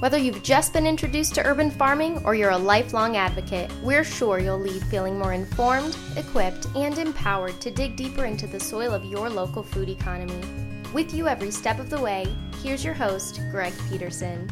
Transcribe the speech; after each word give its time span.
Whether 0.00 0.16
you've 0.16 0.42
just 0.42 0.72
been 0.72 0.86
introduced 0.86 1.34
to 1.34 1.46
urban 1.46 1.70
farming 1.70 2.24
or 2.24 2.34
you're 2.34 2.52
a 2.52 2.56
lifelong 2.56 3.18
advocate, 3.18 3.70
we're 3.82 4.02
sure 4.02 4.38
you'll 4.38 4.58
leave 4.58 4.82
feeling 4.84 5.18
more 5.18 5.34
informed, 5.34 5.94
equipped, 6.16 6.66
and 6.74 6.96
empowered 6.96 7.60
to 7.60 7.70
dig 7.70 7.96
deeper 7.96 8.24
into 8.24 8.46
the 8.46 8.58
soil 8.58 8.94
of 8.94 9.04
your 9.04 9.28
local 9.28 9.62
food 9.62 9.90
economy. 9.90 10.40
With 10.94 11.12
you 11.12 11.28
every 11.28 11.50
step 11.50 11.78
of 11.78 11.90
the 11.90 12.00
way, 12.00 12.34
here's 12.62 12.82
your 12.82 12.94
host, 12.94 13.42
Greg 13.50 13.74
Peterson. 13.90 14.50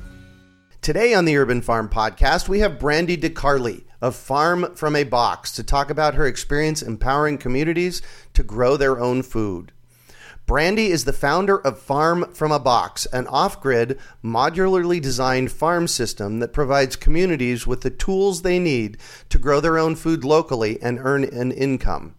Today 0.82 1.14
on 1.14 1.24
the 1.24 1.38
Urban 1.38 1.62
Farm 1.62 1.88
Podcast, 1.88 2.50
we 2.50 2.58
have 2.58 2.72
Brandi 2.78 3.16
DeCarli 3.16 3.84
of 4.02 4.14
Farm 4.14 4.74
from 4.74 4.96
a 4.96 5.04
Box 5.04 5.52
to 5.52 5.62
talk 5.62 5.88
about 5.88 6.14
her 6.14 6.26
experience 6.26 6.82
empowering 6.82 7.38
communities 7.38 8.02
to 8.34 8.42
grow 8.42 8.76
their 8.76 9.00
own 9.00 9.22
food. 9.22 9.72
Brandi 10.48 10.88
is 10.88 11.04
the 11.04 11.12
founder 11.12 11.58
of 11.58 11.78
Farm 11.78 12.32
from 12.32 12.52
a 12.52 12.58
Box, 12.58 13.04
an 13.12 13.26
off 13.26 13.60
grid, 13.60 13.98
modularly 14.24 14.98
designed 14.98 15.52
farm 15.52 15.86
system 15.86 16.38
that 16.38 16.54
provides 16.54 16.96
communities 16.96 17.66
with 17.66 17.82
the 17.82 17.90
tools 17.90 18.40
they 18.40 18.58
need 18.58 18.96
to 19.28 19.38
grow 19.38 19.60
their 19.60 19.76
own 19.76 19.94
food 19.94 20.24
locally 20.24 20.80
and 20.80 21.00
earn 21.02 21.24
an 21.24 21.52
income. 21.52 22.14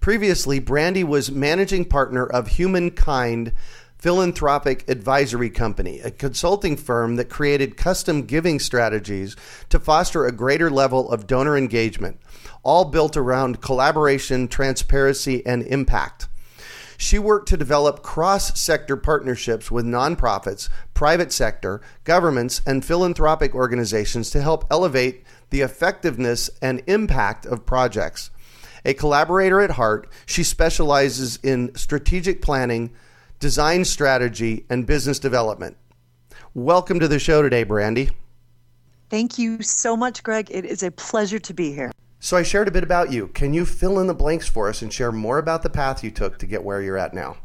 Previously, 0.00 0.60
Brandi 0.60 1.04
was 1.04 1.30
managing 1.30 1.84
partner 1.84 2.26
of 2.26 2.48
Human.kind 2.48 3.52
Philanthropic 3.96 4.88
Advisory 4.88 5.50
Company, 5.50 6.00
a 6.00 6.10
consulting 6.10 6.76
firm 6.76 7.14
that 7.14 7.30
created 7.30 7.76
custom 7.76 8.22
giving 8.22 8.58
strategies 8.58 9.36
to 9.68 9.78
foster 9.78 10.26
a 10.26 10.32
greater 10.32 10.68
level 10.68 11.08
of 11.12 11.28
donor 11.28 11.56
engagement, 11.56 12.18
all 12.64 12.86
built 12.86 13.16
around 13.16 13.60
collaboration, 13.60 14.48
transparency, 14.48 15.46
and 15.46 15.62
impact. 15.62 16.26
She 17.00 17.16
worked 17.20 17.48
to 17.50 17.56
develop 17.56 18.02
cross 18.02 18.60
sector 18.60 18.96
partnerships 18.96 19.70
with 19.70 19.86
nonprofits, 19.86 20.68
private 20.94 21.30
sector, 21.30 21.80
governments, 22.02 22.60
and 22.66 22.84
philanthropic 22.84 23.54
organizations 23.54 24.30
to 24.30 24.42
help 24.42 24.64
elevate 24.68 25.24
the 25.50 25.60
effectiveness 25.60 26.50
and 26.60 26.82
impact 26.88 27.46
of 27.46 27.64
projects. 27.64 28.30
A 28.84 28.94
collaborator 28.94 29.60
at 29.60 29.70
heart, 29.70 30.10
she 30.26 30.42
specializes 30.42 31.38
in 31.44 31.72
strategic 31.76 32.42
planning, 32.42 32.90
design 33.38 33.84
strategy, 33.84 34.66
and 34.68 34.84
business 34.84 35.20
development. 35.20 35.76
Welcome 36.52 36.98
to 36.98 37.06
the 37.06 37.20
show 37.20 37.42
today, 37.42 37.64
Brandi. 37.64 38.10
Thank 39.08 39.38
you 39.38 39.62
so 39.62 39.96
much, 39.96 40.24
Greg. 40.24 40.48
It 40.50 40.64
is 40.64 40.82
a 40.82 40.90
pleasure 40.90 41.38
to 41.38 41.54
be 41.54 41.72
here. 41.72 41.92
So 42.20 42.36
I 42.36 42.42
shared 42.42 42.68
a 42.68 42.72
bit 42.72 42.82
about 42.82 43.12
you. 43.12 43.28
Can 43.28 43.54
you 43.54 43.64
fill 43.64 43.98
in 44.00 44.08
the 44.08 44.14
blanks 44.14 44.48
for 44.48 44.68
us 44.68 44.82
and 44.82 44.92
share 44.92 45.12
more 45.12 45.38
about 45.38 45.62
the 45.62 45.70
path 45.70 46.02
you 46.02 46.10
took 46.10 46.38
to 46.38 46.46
get 46.46 46.64
where 46.64 46.82
you're 46.82 46.98
at 46.98 47.14
now? 47.14 47.36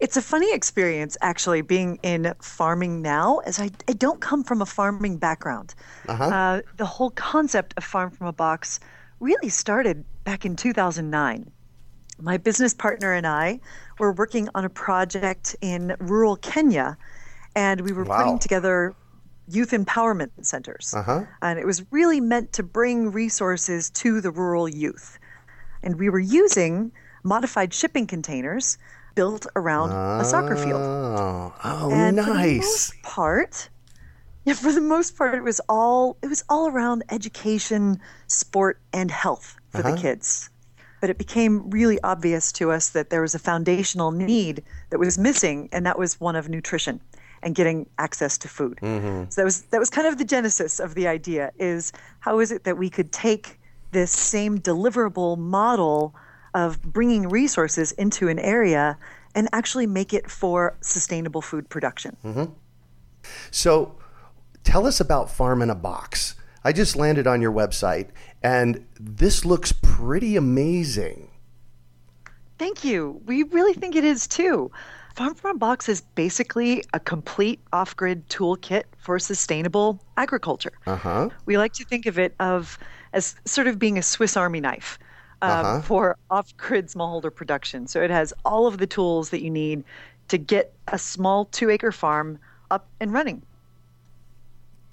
It's 0.00 0.16
a 0.16 0.22
funny 0.22 0.52
experience, 0.54 1.16
actually, 1.22 1.62
being 1.62 1.98
in 2.04 2.32
farming 2.40 3.02
now, 3.02 3.38
as 3.38 3.58
I, 3.58 3.70
I 3.88 3.94
don't 3.94 4.20
come 4.20 4.44
from 4.44 4.62
a 4.62 4.66
farming 4.66 5.16
background. 5.16 5.74
Uh-huh. 6.08 6.24
Uh, 6.24 6.60
the 6.76 6.86
whole 6.86 7.10
concept 7.10 7.74
of 7.76 7.82
Farm 7.82 8.12
from 8.12 8.28
a 8.28 8.32
Box 8.32 8.78
really 9.18 9.48
started 9.48 10.04
back 10.22 10.44
in 10.44 10.54
2009. 10.54 11.50
My 12.20 12.36
business 12.36 12.74
partner 12.74 13.12
and 13.12 13.26
I 13.26 13.58
were 13.98 14.12
working 14.12 14.48
on 14.54 14.64
a 14.64 14.68
project 14.68 15.56
in 15.60 15.96
rural 15.98 16.36
Kenya, 16.36 16.96
and 17.56 17.80
we 17.80 17.90
were 17.90 18.04
wow. 18.04 18.18
putting 18.18 18.38
together 18.38 18.94
youth 19.48 19.70
empowerment 19.70 20.30
centers. 20.42 20.94
Uh-huh. 20.94 21.24
And 21.42 21.58
it 21.58 21.66
was 21.66 21.84
really 21.90 22.20
meant 22.20 22.52
to 22.54 22.62
bring 22.62 23.10
resources 23.10 23.90
to 23.90 24.20
the 24.20 24.30
rural 24.30 24.68
youth. 24.68 25.18
And 25.82 25.98
we 25.98 26.08
were 26.08 26.18
using 26.18 26.92
modified 27.24 27.72
shipping 27.72 28.06
containers 28.06 28.78
built 29.14 29.46
around 29.56 29.90
oh. 29.92 30.20
a 30.20 30.24
soccer 30.24 30.56
field. 30.56 30.80
Oh, 30.80 31.54
oh 31.64 31.90
and 31.92 32.16
nice. 32.16 32.26
For 32.26 32.34
the 32.34 32.56
most 32.58 33.02
part, 33.02 33.70
yeah, 34.44 34.54
for 34.54 34.72
the 34.72 34.80
most 34.80 35.16
part, 35.16 35.34
it 35.34 35.42
was 35.42 35.60
all 35.68 36.16
it 36.22 36.28
was 36.28 36.44
all 36.48 36.68
around 36.68 37.04
education, 37.10 38.00
sport, 38.26 38.80
and 38.92 39.10
health 39.10 39.56
for 39.70 39.78
uh-huh. 39.78 39.92
the 39.92 40.00
kids. 40.00 40.50
But 41.00 41.10
it 41.10 41.18
became 41.18 41.70
really 41.70 42.00
obvious 42.02 42.50
to 42.52 42.72
us 42.72 42.88
that 42.90 43.10
there 43.10 43.20
was 43.20 43.34
a 43.34 43.38
foundational 43.38 44.10
need 44.10 44.64
that 44.90 44.98
was 44.98 45.16
missing, 45.16 45.68
and 45.70 45.86
that 45.86 45.96
was 45.96 46.20
one 46.20 46.34
of 46.34 46.48
nutrition 46.48 47.00
and 47.42 47.54
getting 47.54 47.88
access 47.98 48.38
to 48.38 48.48
food. 48.48 48.78
Mm-hmm. 48.82 49.30
So 49.30 49.40
that 49.40 49.44
was 49.44 49.62
that 49.62 49.78
was 49.78 49.90
kind 49.90 50.06
of 50.06 50.18
the 50.18 50.24
genesis 50.24 50.80
of 50.80 50.94
the 50.94 51.06
idea 51.06 51.52
is 51.58 51.92
how 52.20 52.40
is 52.40 52.50
it 52.50 52.64
that 52.64 52.76
we 52.76 52.90
could 52.90 53.12
take 53.12 53.58
this 53.92 54.10
same 54.10 54.58
deliverable 54.58 55.38
model 55.38 56.14
of 56.54 56.82
bringing 56.82 57.28
resources 57.28 57.92
into 57.92 58.28
an 58.28 58.38
area 58.38 58.98
and 59.34 59.48
actually 59.52 59.86
make 59.86 60.12
it 60.12 60.30
for 60.30 60.76
sustainable 60.80 61.42
food 61.42 61.68
production. 61.68 62.16
Mm-hmm. 62.24 62.52
So 63.50 63.96
tell 64.64 64.86
us 64.86 65.00
about 65.00 65.30
Farm 65.30 65.62
in 65.62 65.70
a 65.70 65.74
Box. 65.74 66.34
I 66.64 66.72
just 66.72 66.96
landed 66.96 67.26
on 67.26 67.40
your 67.40 67.52
website 67.52 68.08
and 68.42 68.86
this 68.98 69.44
looks 69.44 69.72
pretty 69.72 70.36
amazing. 70.36 71.30
Thank 72.58 72.84
you. 72.84 73.20
We 73.24 73.44
really 73.44 73.74
think 73.74 73.94
it 73.94 74.04
is 74.04 74.26
too. 74.26 74.70
Farm 75.18 75.34
from 75.34 75.56
a 75.56 75.58
Box 75.58 75.88
is 75.88 76.02
basically 76.14 76.84
a 76.92 77.00
complete 77.00 77.58
off-grid 77.72 78.28
toolkit 78.28 78.84
for 78.98 79.18
sustainable 79.18 80.00
agriculture. 80.16 80.70
Uh-huh. 80.86 81.28
We 81.44 81.58
like 81.58 81.72
to 81.72 81.84
think 81.84 82.06
of 82.06 82.20
it 82.20 82.36
of 82.38 82.78
as 83.12 83.34
sort 83.44 83.66
of 83.66 83.80
being 83.80 83.98
a 83.98 84.02
Swiss 84.02 84.36
Army 84.36 84.60
knife 84.60 84.96
um, 85.42 85.50
uh-huh. 85.50 85.82
for 85.82 86.16
off-grid 86.30 86.86
smallholder 86.86 87.34
production. 87.34 87.88
So 87.88 88.00
it 88.00 88.10
has 88.10 88.32
all 88.44 88.68
of 88.68 88.78
the 88.78 88.86
tools 88.86 89.30
that 89.30 89.42
you 89.42 89.50
need 89.50 89.82
to 90.28 90.38
get 90.38 90.72
a 90.86 91.00
small 91.00 91.46
two-acre 91.46 91.90
farm 91.90 92.38
up 92.70 92.86
and 93.00 93.12
running. 93.12 93.42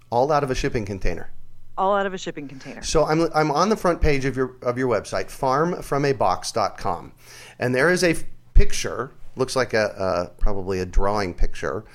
All 0.10 0.32
out 0.32 0.44
of 0.44 0.50
a 0.50 0.56
shipping 0.56 0.86
container. 0.86 1.30
All 1.78 1.96
out 1.96 2.08
of 2.08 2.16
a 2.16 2.18
shipping 2.18 2.48
container. 2.48 2.82
So 2.82 3.06
I'm 3.06 3.30
I'm 3.36 3.52
on 3.52 3.70
the 3.70 3.78
front 3.78 4.02
page 4.02 4.26
of 4.26 4.36
your 4.36 4.56
of 4.64 4.76
your 4.80 4.90
website, 4.90 5.28
farmfromabox.com, 5.28 7.12
and 7.60 7.76
there 7.76 7.92
is 7.92 8.04
a 8.04 8.16
picture 8.56 9.12
looks 9.36 9.56
like 9.56 9.74
a, 9.74 9.86
a 9.98 10.40
probably 10.40 10.80
a 10.80 10.86
drawing 10.86 11.34
picture. 11.34 11.86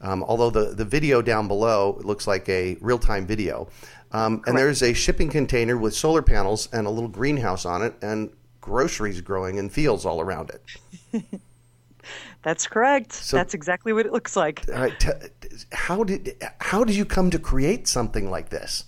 Um, 0.00 0.22
although 0.24 0.50
the, 0.50 0.74
the 0.74 0.84
video 0.84 1.22
down 1.22 1.48
below 1.48 1.98
looks 2.02 2.26
like 2.26 2.48
a 2.48 2.76
real 2.80 2.98
time 2.98 3.26
video. 3.26 3.68
Um, 4.12 4.42
and 4.46 4.56
there's 4.56 4.82
a 4.82 4.92
shipping 4.92 5.28
container 5.28 5.76
with 5.76 5.94
solar 5.94 6.22
panels 6.22 6.68
and 6.72 6.86
a 6.86 6.90
little 6.90 7.08
greenhouse 7.08 7.64
on 7.64 7.82
it, 7.82 7.94
and 8.02 8.30
groceries 8.60 9.20
growing 9.20 9.58
in 9.58 9.68
fields 9.68 10.04
all 10.04 10.20
around 10.20 10.50
it. 10.50 11.22
That's 12.42 12.66
correct. 12.66 13.12
So, 13.12 13.36
That's 13.36 13.54
exactly 13.54 13.92
what 13.92 14.06
it 14.06 14.12
looks 14.12 14.36
like. 14.36 14.64
All 14.68 14.80
right, 14.80 15.00
t- 15.00 15.10
how 15.72 16.04
did 16.04 16.36
how 16.60 16.84
did 16.84 16.94
you 16.94 17.04
come 17.04 17.30
to 17.30 17.38
create 17.38 17.88
something 17.88 18.30
like 18.30 18.50
this? 18.50 18.84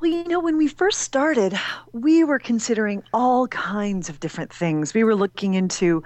Well, 0.00 0.10
you 0.10 0.24
know, 0.24 0.40
when 0.40 0.56
we 0.58 0.68
first 0.68 1.00
started, 1.00 1.58
we 1.92 2.22
were 2.24 2.38
considering 2.38 3.02
all 3.14 3.48
kinds 3.48 4.08
of 4.08 4.20
different 4.20 4.52
things. 4.52 4.92
We 4.92 5.04
were 5.04 5.14
looking 5.14 5.54
into 5.54 6.02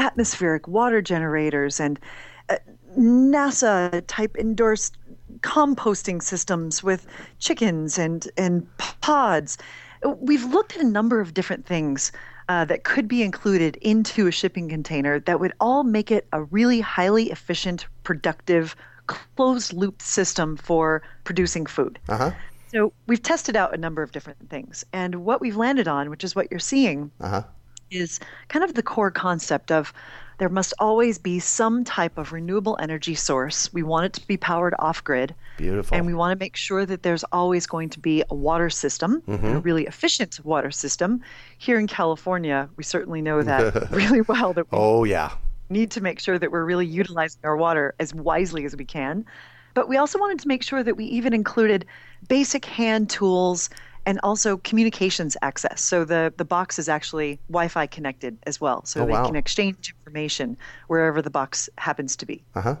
atmospheric 0.00 0.66
water 0.66 1.02
generators 1.02 1.78
and 1.78 2.00
uh, 2.48 2.56
NASA 2.98 4.02
type 4.06 4.34
endorsed 4.36 4.96
composting 5.40 6.22
systems 6.22 6.82
with 6.82 7.06
chickens 7.38 7.98
and, 7.98 8.28
and 8.36 8.66
pods. 8.78 9.58
We've 10.04 10.44
looked 10.44 10.74
at 10.76 10.82
a 10.82 10.88
number 10.88 11.20
of 11.20 11.34
different 11.34 11.66
things 11.66 12.12
uh, 12.48 12.64
that 12.64 12.84
could 12.84 13.06
be 13.06 13.22
included 13.22 13.76
into 13.76 14.26
a 14.26 14.32
shipping 14.32 14.68
container 14.68 15.20
that 15.20 15.38
would 15.38 15.52
all 15.60 15.84
make 15.84 16.10
it 16.10 16.26
a 16.32 16.42
really 16.44 16.80
highly 16.80 17.30
efficient, 17.30 17.86
productive, 18.02 18.74
closed 19.06 19.72
loop 19.74 20.00
system 20.00 20.56
for 20.56 21.02
producing 21.24 21.66
food. 21.66 21.98
Uh-huh. 22.08 22.30
So 22.72 22.92
we've 23.06 23.22
tested 23.22 23.54
out 23.54 23.74
a 23.74 23.76
number 23.76 24.02
of 24.02 24.12
different 24.12 24.48
things. 24.48 24.84
And 24.92 25.16
what 25.24 25.40
we've 25.40 25.56
landed 25.56 25.88
on, 25.88 26.08
which 26.08 26.24
is 26.24 26.34
what 26.34 26.50
you're 26.50 26.60
seeing, 26.60 27.10
uh-huh. 27.20 27.42
Is 27.90 28.20
kind 28.48 28.64
of 28.64 28.74
the 28.74 28.82
core 28.82 29.10
concept 29.10 29.70
of 29.70 29.92
there 30.40 30.48
must 30.48 30.72
always 30.78 31.18
be 31.18 31.38
some 31.38 31.84
type 31.84 32.16
of 32.16 32.32
renewable 32.32 32.78
energy 32.80 33.14
source. 33.14 33.70
We 33.74 33.82
want 33.82 34.06
it 34.06 34.12
to 34.14 34.26
be 34.26 34.38
powered 34.38 34.74
off 34.78 35.04
grid. 35.04 35.34
Beautiful. 35.58 35.94
And 35.94 36.06
we 36.06 36.14
want 36.14 36.32
to 36.32 36.42
make 36.42 36.56
sure 36.56 36.86
that 36.86 37.02
there's 37.02 37.24
always 37.24 37.66
going 37.66 37.90
to 37.90 38.00
be 38.00 38.24
a 38.30 38.34
water 38.34 38.70
system, 38.70 39.22
mm-hmm. 39.28 39.46
a 39.46 39.60
really 39.60 39.84
efficient 39.84 40.40
water 40.42 40.70
system. 40.70 41.20
Here 41.58 41.78
in 41.78 41.86
California, 41.86 42.70
we 42.76 42.84
certainly 42.84 43.20
know 43.20 43.42
that 43.42 43.90
really 43.90 44.22
well. 44.22 44.54
That 44.54 44.72
we 44.72 44.78
oh, 44.78 45.04
yeah. 45.04 45.32
Need 45.68 45.90
to 45.90 46.00
make 46.00 46.18
sure 46.18 46.38
that 46.38 46.50
we're 46.50 46.64
really 46.64 46.86
utilizing 46.86 47.40
our 47.44 47.58
water 47.58 47.94
as 48.00 48.14
wisely 48.14 48.64
as 48.64 48.74
we 48.74 48.86
can. 48.86 49.26
But 49.74 49.90
we 49.90 49.98
also 49.98 50.18
wanted 50.18 50.38
to 50.40 50.48
make 50.48 50.62
sure 50.62 50.82
that 50.82 50.96
we 50.96 51.04
even 51.04 51.34
included 51.34 51.84
basic 52.28 52.64
hand 52.64 53.10
tools 53.10 53.68
and 54.06 54.18
also 54.22 54.56
communications 54.58 55.36
access. 55.42 55.82
So 55.82 56.04
the, 56.04 56.32
the 56.36 56.44
box 56.44 56.78
is 56.78 56.88
actually 56.88 57.38
Wi 57.48 57.68
Fi 57.68 57.86
connected 57.86 58.38
as 58.46 58.60
well. 58.60 58.84
So 58.84 59.02
oh, 59.02 59.06
they 59.06 59.12
wow. 59.12 59.26
can 59.26 59.36
exchange 59.36 59.94
information 60.04 60.56
wherever 60.88 61.22
the 61.22 61.30
box 61.30 61.68
happens 61.78 62.16
to 62.16 62.26
be. 62.26 62.42
Uh 62.54 62.60
huh. 62.60 62.76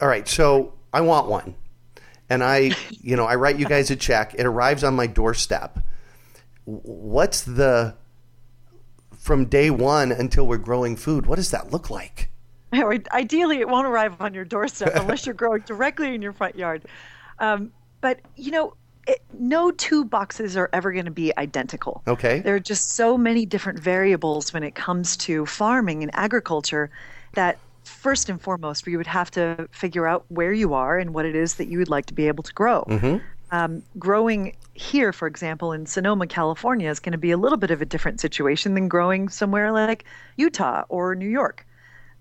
All 0.00 0.08
right. 0.08 0.26
So 0.26 0.74
I 0.92 1.00
want 1.02 1.28
one. 1.28 1.54
And 2.30 2.42
I, 2.42 2.72
you 2.90 3.16
know, 3.16 3.26
I 3.26 3.34
write 3.36 3.58
you 3.58 3.66
guys 3.66 3.90
a 3.90 3.96
check. 3.96 4.34
It 4.38 4.46
arrives 4.46 4.84
on 4.84 4.94
my 4.94 5.06
doorstep. 5.06 5.78
What's 6.64 7.42
the, 7.42 7.94
from 9.18 9.46
day 9.46 9.70
one 9.70 10.12
until 10.12 10.46
we're 10.46 10.58
growing 10.58 10.96
food, 10.96 11.26
what 11.26 11.36
does 11.36 11.50
that 11.50 11.72
look 11.72 11.90
like? 11.90 12.30
Ideally, 13.12 13.60
it 13.60 13.68
won't 13.68 13.86
arrive 13.86 14.20
on 14.20 14.34
your 14.34 14.44
doorstep 14.44 14.94
unless 14.94 15.26
you're 15.26 15.34
growing 15.34 15.62
directly 15.62 16.14
in 16.14 16.22
your 16.22 16.32
front 16.32 16.56
yard. 16.56 16.82
Um, 17.38 17.72
but, 18.00 18.20
you 18.36 18.50
know, 18.50 18.74
it, 19.06 19.20
no 19.38 19.70
two 19.70 20.04
boxes 20.04 20.56
are 20.56 20.70
ever 20.72 20.92
going 20.92 21.04
to 21.04 21.10
be 21.10 21.36
identical. 21.36 22.02
Okay. 22.06 22.40
There 22.40 22.54
are 22.54 22.60
just 22.60 22.92
so 22.92 23.18
many 23.18 23.46
different 23.46 23.78
variables 23.78 24.52
when 24.52 24.62
it 24.62 24.74
comes 24.74 25.16
to 25.18 25.46
farming 25.46 26.02
and 26.02 26.10
agriculture 26.14 26.90
that 27.34 27.58
first 27.84 28.28
and 28.28 28.40
foremost 28.40 28.86
we 28.86 28.96
would 28.96 29.06
have 29.06 29.30
to 29.32 29.68
figure 29.72 30.06
out 30.06 30.24
where 30.28 30.52
you 30.52 30.74
are 30.74 30.98
and 30.98 31.12
what 31.12 31.26
it 31.26 31.34
is 31.34 31.54
that 31.56 31.66
you 31.66 31.78
would 31.78 31.90
like 31.90 32.06
to 32.06 32.14
be 32.14 32.28
able 32.28 32.42
to 32.42 32.52
grow. 32.52 32.84
Mm-hmm. 32.88 33.16
Um, 33.50 33.82
growing 33.98 34.56
here, 34.72 35.12
for 35.12 35.28
example, 35.28 35.72
in 35.72 35.86
Sonoma, 35.86 36.26
California, 36.26 36.90
is 36.90 36.98
going 36.98 37.12
to 37.12 37.18
be 37.18 37.30
a 37.30 37.36
little 37.36 37.58
bit 37.58 37.70
of 37.70 37.82
a 37.82 37.84
different 37.84 38.20
situation 38.20 38.74
than 38.74 38.88
growing 38.88 39.28
somewhere 39.28 39.70
like 39.70 40.04
Utah 40.36 40.84
or 40.88 41.14
New 41.14 41.28
York. 41.28 41.66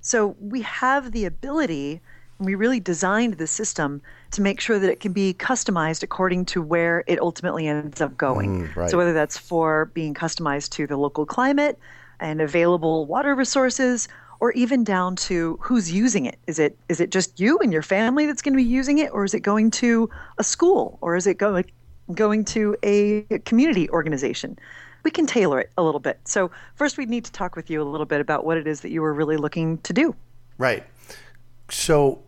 So 0.01 0.35
we 0.39 0.61
have 0.61 1.11
the 1.11 1.25
ability 1.25 2.01
we 2.39 2.55
really 2.55 2.79
designed 2.79 3.35
the 3.35 3.47
system 3.47 4.01
to 4.31 4.41
make 4.41 4.59
sure 4.59 4.79
that 4.79 4.89
it 4.89 4.99
can 4.99 5.13
be 5.13 5.33
customized 5.33 6.03
according 6.03 6.45
to 6.45 6.61
where 6.61 7.03
it 7.07 7.19
ultimately 7.19 7.67
ends 7.67 8.01
up 8.01 8.17
going. 8.17 8.67
Mm, 8.67 8.75
right. 8.75 8.89
So 8.89 8.97
whether 8.97 9.13
that's 9.13 9.37
for 9.37 9.85
being 9.93 10.13
customized 10.13 10.71
to 10.71 10.87
the 10.87 10.97
local 10.97 11.25
climate 11.25 11.79
and 12.19 12.41
available 12.41 13.05
water 13.05 13.35
resources 13.35 14.07
or 14.39 14.51
even 14.53 14.83
down 14.83 15.15
to 15.15 15.57
who's 15.61 15.91
using 15.91 16.25
it. 16.25 16.37
Is 16.47 16.59
it 16.59 16.77
is 16.89 16.99
it 16.99 17.11
just 17.11 17.39
you 17.39 17.57
and 17.59 17.71
your 17.71 17.81
family 17.81 18.25
that's 18.25 18.41
going 18.41 18.53
to 18.53 18.57
be 18.57 18.63
using 18.63 18.97
it 18.97 19.09
or 19.13 19.23
is 19.23 19.33
it 19.33 19.39
going 19.39 19.71
to 19.71 20.09
a 20.37 20.43
school 20.43 20.97
or 21.01 21.15
is 21.15 21.27
it 21.27 21.37
going 21.37 21.65
going 22.13 22.43
to 22.45 22.75
a 22.83 23.21
community 23.45 23.89
organization? 23.91 24.57
We 25.03 25.11
can 25.11 25.27
tailor 25.27 25.59
it 25.59 25.71
a 25.77 25.83
little 25.83 25.99
bit. 25.99 26.19
So 26.25 26.51
first 26.75 26.97
we'd 26.97 27.09
need 27.09 27.25
to 27.25 27.31
talk 27.31 27.55
with 27.55 27.69
you 27.69 27.81
a 27.81 27.85
little 27.85 28.05
bit 28.05 28.19
about 28.19 28.45
what 28.45 28.57
it 28.57 28.67
is 28.67 28.81
that 28.81 28.89
you 28.89 29.01
were 29.01 29.13
really 29.13 29.37
looking 29.37 29.77
to 29.79 29.93
do. 29.93 30.15
Right. 30.57 30.83
So 31.69 32.23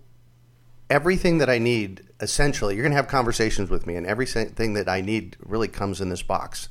everything 0.89 1.39
that 1.39 1.49
I 1.49 1.57
need, 1.57 2.03
essentially, 2.19 2.75
you're 2.75 2.83
going 2.83 2.91
to 2.91 2.97
have 2.97 3.07
conversations 3.07 3.69
with 3.69 3.85
me, 3.87 3.95
and 3.95 4.05
everything 4.05 4.73
that 4.73 4.89
I 4.89 5.01
need 5.01 5.37
really 5.39 5.67
comes 5.67 6.01
in 6.01 6.09
this 6.09 6.21
box. 6.23 6.69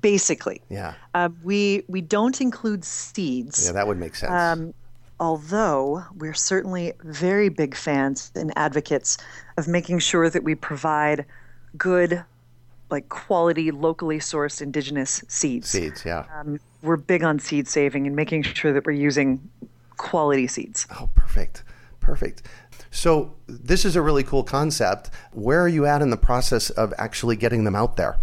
Basically, 0.00 0.62
yeah. 0.68 0.94
Uh, 1.14 1.28
we 1.42 1.82
we 1.88 2.00
don't 2.00 2.40
include 2.40 2.84
seeds. 2.84 3.66
Yeah, 3.66 3.72
that 3.72 3.86
would 3.86 3.98
make 3.98 4.14
sense. 4.14 4.32
Um, 4.32 4.74
although 5.20 6.04
we're 6.16 6.34
certainly 6.34 6.92
very 7.02 7.48
big 7.48 7.74
fans 7.74 8.30
and 8.34 8.52
advocates 8.56 9.18
of 9.56 9.66
making 9.66 9.98
sure 9.98 10.30
that 10.30 10.44
we 10.44 10.54
provide 10.54 11.24
good 11.76 12.24
like 12.90 13.08
quality 13.10 13.70
locally 13.70 14.18
sourced 14.18 14.62
indigenous 14.62 15.22
seeds 15.28 15.68
seeds 15.68 16.04
yeah 16.06 16.24
um, 16.38 16.58
we're 16.82 16.96
big 16.96 17.22
on 17.22 17.38
seed 17.38 17.68
saving 17.68 18.06
and 18.06 18.16
making 18.16 18.42
sure 18.42 18.72
that 18.72 18.86
we're 18.86 18.92
using 18.92 19.40
quality 19.98 20.46
seeds 20.46 20.86
oh 20.98 21.08
perfect 21.14 21.62
perfect 22.00 22.42
so 22.90 23.34
this 23.46 23.84
is 23.84 23.96
a 23.96 24.02
really 24.02 24.24
cool 24.24 24.42
concept. 24.42 25.10
Where 25.32 25.60
are 25.60 25.68
you 25.68 25.86
at 25.86 26.02
in 26.02 26.10
the 26.10 26.16
process 26.16 26.70
of 26.70 26.92
actually 26.98 27.36
getting 27.36 27.64
them 27.64 27.76
out 27.76 27.96
there? 27.96 28.18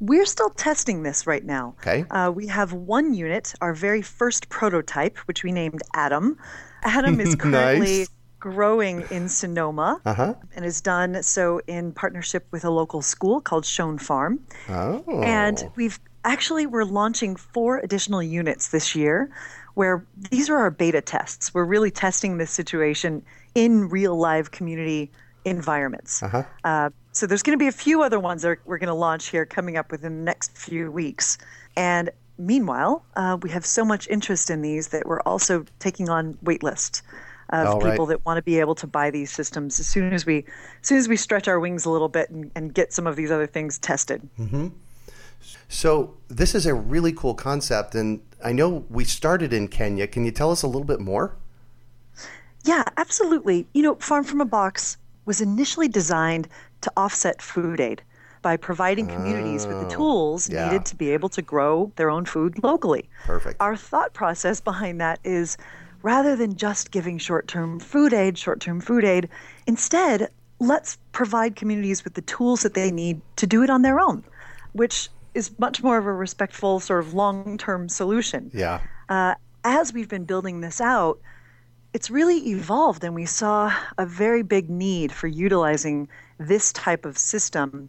We're 0.00 0.26
still 0.26 0.50
testing 0.50 1.02
this 1.02 1.26
right 1.26 1.44
now. 1.44 1.74
Okay. 1.80 2.04
Uh, 2.10 2.30
we 2.34 2.46
have 2.46 2.72
one 2.72 3.12
unit, 3.12 3.54
our 3.60 3.74
very 3.74 4.02
first 4.02 4.48
prototype, 4.48 5.18
which 5.28 5.44
we 5.44 5.52
named 5.52 5.82
Adam. 5.94 6.38
Adam 6.82 7.20
is 7.20 7.34
currently 7.36 7.98
nice. 7.98 8.08
growing 8.38 9.04
in 9.10 9.28
Sonoma 9.28 10.00
uh-huh. 10.06 10.34
and 10.56 10.64
is 10.64 10.80
done 10.80 11.22
so 11.22 11.60
in 11.66 11.92
partnership 11.92 12.46
with 12.50 12.64
a 12.64 12.70
local 12.70 13.02
school 13.02 13.42
called 13.42 13.66
Shone 13.66 13.98
Farm. 13.98 14.40
Oh. 14.70 15.22
And 15.22 15.70
we've 15.76 16.00
actually 16.24 16.66
we're 16.66 16.84
launching 16.84 17.36
four 17.36 17.78
additional 17.78 18.22
units 18.22 18.68
this 18.68 18.94
year 18.94 19.30
where 19.80 20.04
these 20.28 20.50
are 20.50 20.58
our 20.58 20.70
beta 20.70 21.00
tests. 21.00 21.54
We're 21.54 21.64
really 21.64 21.90
testing 21.90 22.36
this 22.36 22.50
situation 22.50 23.22
in 23.54 23.88
real 23.88 24.14
live 24.14 24.50
community 24.50 25.10
environments. 25.46 26.22
Uh-huh. 26.22 26.42
Uh, 26.64 26.90
so 27.12 27.26
there's 27.26 27.42
going 27.42 27.58
to 27.58 27.62
be 27.62 27.66
a 27.66 27.72
few 27.72 28.02
other 28.02 28.20
ones 28.20 28.42
that 28.42 28.58
we're 28.66 28.76
going 28.76 28.88
to 28.88 28.92
launch 28.92 29.28
here 29.28 29.46
coming 29.46 29.78
up 29.78 29.90
within 29.90 30.18
the 30.18 30.22
next 30.22 30.54
few 30.54 30.90
weeks. 30.92 31.38
And 31.78 32.10
meanwhile, 32.36 33.06
uh, 33.16 33.38
we 33.40 33.48
have 33.48 33.64
so 33.64 33.82
much 33.82 34.06
interest 34.08 34.50
in 34.50 34.60
these 34.60 34.88
that 34.88 35.06
we're 35.06 35.22
also 35.22 35.64
taking 35.78 36.10
on 36.10 36.36
wait 36.42 36.62
lists 36.62 37.00
of 37.48 37.66
All 37.66 37.80
people 37.80 38.04
right. 38.04 38.08
that 38.08 38.26
want 38.26 38.36
to 38.36 38.42
be 38.42 38.60
able 38.60 38.74
to 38.74 38.86
buy 38.86 39.10
these 39.10 39.30
systems 39.30 39.80
as 39.80 39.86
soon 39.86 40.12
as 40.12 40.26
we 40.26 40.44
as 40.82 40.88
soon 40.88 40.98
as 40.98 41.08
we 41.08 41.16
stretch 41.16 41.48
our 41.48 41.58
wings 41.58 41.86
a 41.86 41.90
little 41.90 42.10
bit 42.10 42.28
and, 42.28 42.50
and 42.54 42.74
get 42.74 42.92
some 42.92 43.06
of 43.06 43.16
these 43.16 43.30
other 43.30 43.46
things 43.46 43.78
tested. 43.78 44.20
Mm-hmm. 44.38 44.68
So 45.68 46.16
this 46.28 46.54
is 46.54 46.66
a 46.66 46.74
really 46.74 47.12
cool 47.12 47.34
concept, 47.34 47.94
and 47.94 48.20
I 48.44 48.52
know 48.52 48.84
we 48.88 49.04
started 49.04 49.52
in 49.52 49.68
Kenya. 49.68 50.06
Can 50.06 50.24
you 50.24 50.30
tell 50.30 50.50
us 50.50 50.62
a 50.62 50.66
little 50.66 50.84
bit 50.84 51.00
more? 51.00 51.36
Yeah, 52.64 52.84
absolutely. 52.96 53.66
You 53.72 53.82
know, 53.82 53.94
Farm 53.96 54.24
from 54.24 54.40
a 54.40 54.44
Box 54.44 54.96
was 55.24 55.40
initially 55.40 55.88
designed 55.88 56.48
to 56.82 56.92
offset 56.96 57.40
food 57.40 57.80
aid 57.80 58.02
by 58.42 58.56
providing 58.56 59.06
communities 59.06 59.66
with 59.66 59.78
the 59.80 59.86
oh, 59.86 59.90
tools 59.90 60.48
yeah. 60.48 60.66
needed 60.66 60.86
to 60.86 60.96
be 60.96 61.10
able 61.10 61.28
to 61.28 61.42
grow 61.42 61.92
their 61.96 62.10
own 62.10 62.24
food 62.24 62.62
locally. 62.62 63.08
Perfect. 63.24 63.60
Our 63.60 63.76
thought 63.76 64.14
process 64.14 64.60
behind 64.60 65.00
that 65.00 65.20
is 65.24 65.58
rather 66.02 66.36
than 66.36 66.56
just 66.56 66.90
giving 66.90 67.18
short 67.18 67.48
term 67.48 67.78
food 67.78 68.12
aid, 68.12 68.38
short 68.38 68.60
term 68.60 68.80
food 68.80 69.04
aid, 69.04 69.28
instead, 69.66 70.30
let's 70.58 70.98
provide 71.12 71.56
communities 71.56 72.04
with 72.04 72.14
the 72.14 72.22
tools 72.22 72.62
that 72.62 72.74
they 72.74 72.90
need 72.90 73.20
to 73.36 73.46
do 73.46 73.62
it 73.62 73.70
on 73.70 73.82
their 73.82 74.00
own, 74.00 74.24
which 74.72 75.10
is 75.34 75.58
much 75.58 75.82
more 75.82 75.98
of 75.98 76.06
a 76.06 76.12
respectful, 76.12 76.80
sort 76.80 77.00
of 77.00 77.14
long 77.14 77.58
term 77.58 77.88
solution. 77.88 78.50
Yeah. 78.52 78.80
Uh, 79.08 79.34
as 79.64 79.92
we've 79.92 80.08
been 80.08 80.24
building 80.24 80.60
this 80.60 80.80
out, 80.80 81.20
it's 81.92 82.10
really 82.10 82.38
evolved, 82.50 83.02
and 83.04 83.14
we 83.14 83.26
saw 83.26 83.72
a 83.98 84.06
very 84.06 84.42
big 84.42 84.70
need 84.70 85.12
for 85.12 85.26
utilizing 85.26 86.08
this 86.38 86.72
type 86.72 87.04
of 87.04 87.18
system, 87.18 87.88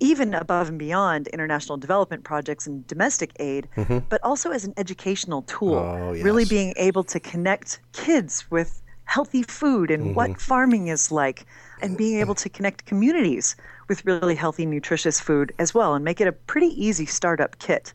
even 0.00 0.34
above 0.34 0.68
and 0.68 0.78
beyond 0.78 1.28
international 1.28 1.76
development 1.76 2.24
projects 2.24 2.66
and 2.66 2.86
domestic 2.86 3.32
aid, 3.38 3.68
mm-hmm. 3.76 3.98
but 4.08 4.20
also 4.24 4.50
as 4.50 4.64
an 4.64 4.72
educational 4.76 5.42
tool. 5.42 5.74
Oh, 5.74 6.12
yes. 6.12 6.24
Really 6.24 6.44
being 6.46 6.74
able 6.76 7.04
to 7.04 7.20
connect 7.20 7.80
kids 7.92 8.50
with 8.50 8.82
healthy 9.04 9.42
food 9.42 9.90
and 9.90 10.04
mm-hmm. 10.04 10.14
what 10.14 10.40
farming 10.40 10.88
is 10.88 11.12
like, 11.12 11.46
and 11.82 11.96
being 11.96 12.20
able 12.20 12.34
to 12.36 12.48
connect 12.48 12.86
communities 12.86 13.56
with 13.88 14.04
really 14.04 14.34
healthy, 14.34 14.66
nutritious 14.66 15.20
food 15.20 15.52
as 15.58 15.74
well, 15.74 15.94
and 15.94 16.04
make 16.04 16.20
it 16.20 16.28
a 16.28 16.32
pretty 16.32 16.68
easy 16.68 17.06
startup 17.06 17.58
kit. 17.58 17.92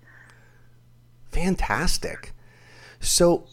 Fantastic. 1.31 2.33
So, 2.99 3.47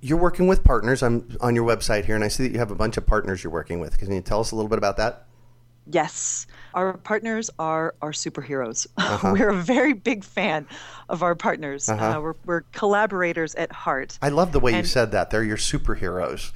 you're 0.00 0.18
working 0.18 0.46
with 0.48 0.64
partners. 0.64 1.02
I'm 1.02 1.36
on 1.40 1.54
your 1.54 1.66
website 1.66 2.04
here, 2.04 2.14
and 2.14 2.24
I 2.24 2.28
see 2.28 2.42
that 2.44 2.52
you 2.52 2.58
have 2.58 2.70
a 2.70 2.74
bunch 2.74 2.96
of 2.96 3.06
partners 3.06 3.42
you're 3.42 3.52
working 3.52 3.80
with. 3.80 3.98
Can 3.98 4.12
you 4.12 4.20
tell 4.20 4.40
us 4.40 4.50
a 4.50 4.56
little 4.56 4.68
bit 4.68 4.78
about 4.78 4.96
that? 4.98 5.26
Yes. 5.86 6.46
Our 6.74 6.96
partners 6.96 7.50
are 7.58 7.94
our 8.02 8.12
superheroes. 8.12 8.86
Uh-huh. 9.12 9.34
we're 9.34 9.50
a 9.50 9.54
very 9.54 9.92
big 9.92 10.24
fan 10.24 10.66
of 11.08 11.22
our 11.22 11.34
partners. 11.34 11.88
Uh-huh. 11.88 12.18
Uh, 12.18 12.20
we're, 12.20 12.34
we're 12.46 12.60
collaborators 12.72 13.54
at 13.56 13.70
heart. 13.70 14.18
I 14.22 14.30
love 14.30 14.52
the 14.52 14.60
way 14.60 14.72
and, 14.72 14.78
you 14.78 14.86
said 14.86 15.12
that. 15.12 15.30
They're 15.30 15.44
your 15.44 15.58
superheroes. 15.58 16.52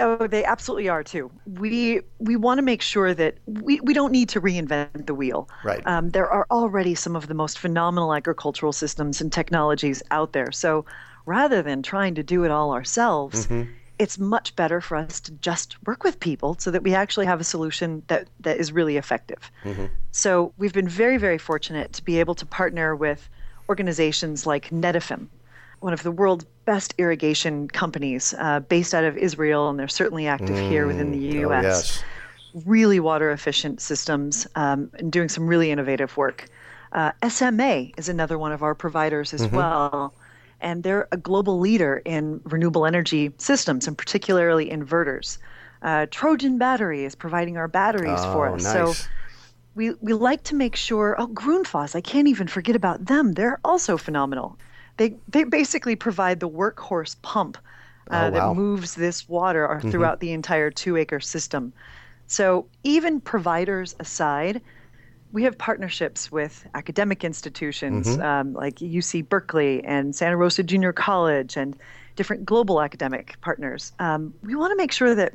Oh, 0.00 0.26
they 0.26 0.44
absolutely 0.44 0.88
are 0.88 1.04
too. 1.04 1.30
We 1.46 2.00
we 2.18 2.36
want 2.36 2.58
to 2.58 2.62
make 2.62 2.82
sure 2.82 3.14
that 3.14 3.36
we, 3.46 3.80
we 3.80 3.94
don't 3.94 4.12
need 4.12 4.28
to 4.30 4.40
reinvent 4.40 5.06
the 5.06 5.14
wheel. 5.14 5.48
Right. 5.62 5.86
Um, 5.86 6.10
there 6.10 6.28
are 6.28 6.46
already 6.50 6.94
some 6.94 7.14
of 7.16 7.28
the 7.28 7.34
most 7.34 7.58
phenomenal 7.58 8.14
agricultural 8.14 8.72
systems 8.72 9.20
and 9.20 9.32
technologies 9.32 10.02
out 10.10 10.32
there. 10.32 10.50
So 10.52 10.84
rather 11.26 11.62
than 11.62 11.82
trying 11.82 12.14
to 12.14 12.22
do 12.22 12.44
it 12.44 12.50
all 12.50 12.72
ourselves, 12.72 13.46
mm-hmm. 13.46 13.70
it's 13.98 14.18
much 14.18 14.56
better 14.56 14.80
for 14.80 14.96
us 14.96 15.20
to 15.20 15.32
just 15.32 15.76
work 15.86 16.02
with 16.02 16.18
people 16.18 16.56
so 16.58 16.70
that 16.70 16.82
we 16.82 16.94
actually 16.94 17.26
have 17.26 17.40
a 17.40 17.44
solution 17.44 18.02
that, 18.08 18.28
that 18.40 18.56
is 18.58 18.72
really 18.72 18.96
effective. 18.96 19.50
Mm-hmm. 19.64 19.86
So 20.10 20.52
we've 20.58 20.72
been 20.72 20.88
very, 20.88 21.18
very 21.18 21.38
fortunate 21.38 21.92
to 21.92 22.04
be 22.04 22.18
able 22.18 22.34
to 22.36 22.46
partner 22.46 22.96
with 22.96 23.28
organizations 23.68 24.46
like 24.46 24.70
Netafim, 24.70 25.28
one 25.80 25.92
of 25.92 26.02
the 26.02 26.10
world's 26.10 26.44
best 26.64 26.94
irrigation 26.98 27.68
companies 27.68 28.34
uh, 28.38 28.60
based 28.60 28.94
out 28.94 29.04
of 29.04 29.16
Israel, 29.16 29.68
and 29.68 29.78
they're 29.78 29.88
certainly 29.88 30.26
active 30.26 30.56
mm, 30.56 30.68
here 30.68 30.86
within 30.86 31.10
the 31.10 31.18
U.S. 31.40 31.64
Oh, 31.64 31.68
yes. 31.68 32.04
Really 32.66 33.00
water 33.00 33.30
efficient 33.30 33.80
systems 33.80 34.46
um, 34.54 34.90
and 34.94 35.10
doing 35.10 35.28
some 35.28 35.46
really 35.46 35.70
innovative 35.70 36.16
work. 36.16 36.46
Uh, 36.92 37.12
SMA 37.28 37.88
is 37.96 38.08
another 38.08 38.38
one 38.38 38.52
of 38.52 38.62
our 38.62 38.74
providers 38.74 39.32
as 39.32 39.42
mm-hmm. 39.42 39.56
well, 39.56 40.14
and 40.60 40.82
they're 40.82 41.08
a 41.12 41.16
global 41.16 41.58
leader 41.58 42.02
in 42.04 42.40
renewable 42.44 42.84
energy 42.84 43.32
systems 43.38 43.86
and 43.86 43.96
particularly 43.96 44.68
inverters. 44.68 45.38
Uh, 45.82 46.06
Trojan 46.10 46.58
Battery 46.58 47.04
is 47.04 47.14
providing 47.14 47.56
our 47.56 47.68
batteries 47.68 48.18
oh, 48.18 48.32
for 48.32 48.48
us. 48.48 48.64
Nice. 48.64 48.72
So 48.72 49.08
we, 49.74 49.92
we 50.00 50.12
like 50.12 50.42
to 50.44 50.54
make 50.54 50.76
sure, 50.76 51.16
oh, 51.18 51.28
Grundfos, 51.28 51.94
I 51.94 52.00
can't 52.00 52.28
even 52.28 52.48
forget 52.48 52.76
about 52.76 53.06
them. 53.06 53.32
They're 53.32 53.60
also 53.64 53.96
phenomenal. 53.96 54.58
They 55.00 55.14
they 55.28 55.44
basically 55.44 55.96
provide 55.96 56.40
the 56.40 56.48
workhorse 56.50 57.16
pump 57.22 57.56
uh, 58.10 58.14
oh, 58.14 58.16
wow. 58.16 58.30
that 58.30 58.54
moves 58.54 58.94
this 58.94 59.26
water 59.26 59.66
mm-hmm. 59.66 59.90
throughout 59.90 60.20
the 60.20 60.30
entire 60.32 60.70
two 60.70 60.98
acre 60.98 61.20
system. 61.20 61.72
So 62.26 62.66
even 62.84 63.18
providers 63.18 63.96
aside, 63.98 64.60
we 65.32 65.42
have 65.44 65.56
partnerships 65.56 66.30
with 66.30 66.66
academic 66.74 67.24
institutions 67.24 68.08
mm-hmm. 68.08 68.20
um, 68.20 68.52
like 68.52 68.74
UC 68.74 69.26
Berkeley 69.26 69.82
and 69.84 70.14
Santa 70.14 70.36
Rosa 70.36 70.62
Junior 70.62 70.92
College 70.92 71.56
and 71.56 71.74
different 72.14 72.44
global 72.44 72.82
academic 72.82 73.40
partners. 73.40 73.92
Um, 74.00 74.34
we 74.42 74.54
want 74.54 74.70
to 74.70 74.76
make 74.76 74.92
sure 74.92 75.14
that 75.14 75.32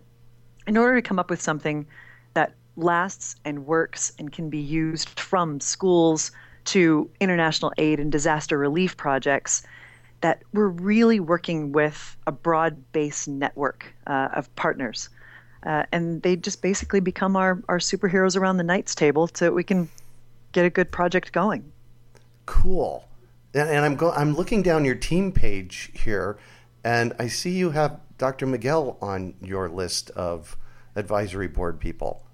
in 0.67 0.77
order 0.77 0.93
to 0.93 1.01
come 1.01 1.17
up 1.17 1.31
with 1.31 1.41
something 1.41 1.88
that 2.36 2.53
lasts 2.75 3.38
and 3.45 3.65
works 3.65 4.13
and 4.19 4.31
can 4.31 4.48
be 4.48 4.60
used 4.60 5.19
from 5.19 5.60
schools 5.60 6.31
to 6.65 7.10
international 7.19 7.72
aid 7.77 8.00
and 8.00 8.12
disaster 8.12 8.57
relief 8.57 8.98
projects 8.98 9.63
that 10.22 10.41
we're 10.53 10.67
really 10.67 11.19
working 11.19 11.72
with 11.72 12.17
a 12.25 12.31
broad 12.31 12.91
based 12.91 13.27
network 13.27 13.93
uh, 14.07 14.29
of 14.34 14.53
partners. 14.55 15.10
Uh, 15.63 15.84
and 15.91 16.22
they 16.22 16.36
just 16.36 16.62
basically 16.62 17.00
become 17.00 17.36
our, 17.36 17.62
our 17.67 17.79
superheroes 17.79 18.38
around 18.38 18.57
the 18.57 18.63
knights 18.63 18.93
table 18.93 19.29
so 19.34 19.45
that 19.45 19.53
we 19.53 19.63
can 19.63 19.89
get 20.51 20.65
a 20.65 20.69
good 20.69 20.91
project 20.91 21.31
going. 21.31 21.72
Cool. 22.45 23.07
And, 23.53 23.69
and 23.69 23.86
I'm 23.86 23.95
go- 23.95 24.12
I'm 24.12 24.36
looking 24.36 24.62
down 24.62 24.86
your 24.86 24.95
team 24.95 25.31
page 25.31 25.91
here, 25.93 26.38
and 26.84 27.13
I 27.17 27.27
see 27.27 27.51
you 27.51 27.72
have 27.72 28.00
Dr. 28.17 28.45
Miguel 28.45 28.98
on 29.01 29.34
your 29.41 29.69
list 29.69 30.12
of 30.12 30.57
advisory 30.95 31.48
board 31.48 31.79
people. 31.79 32.25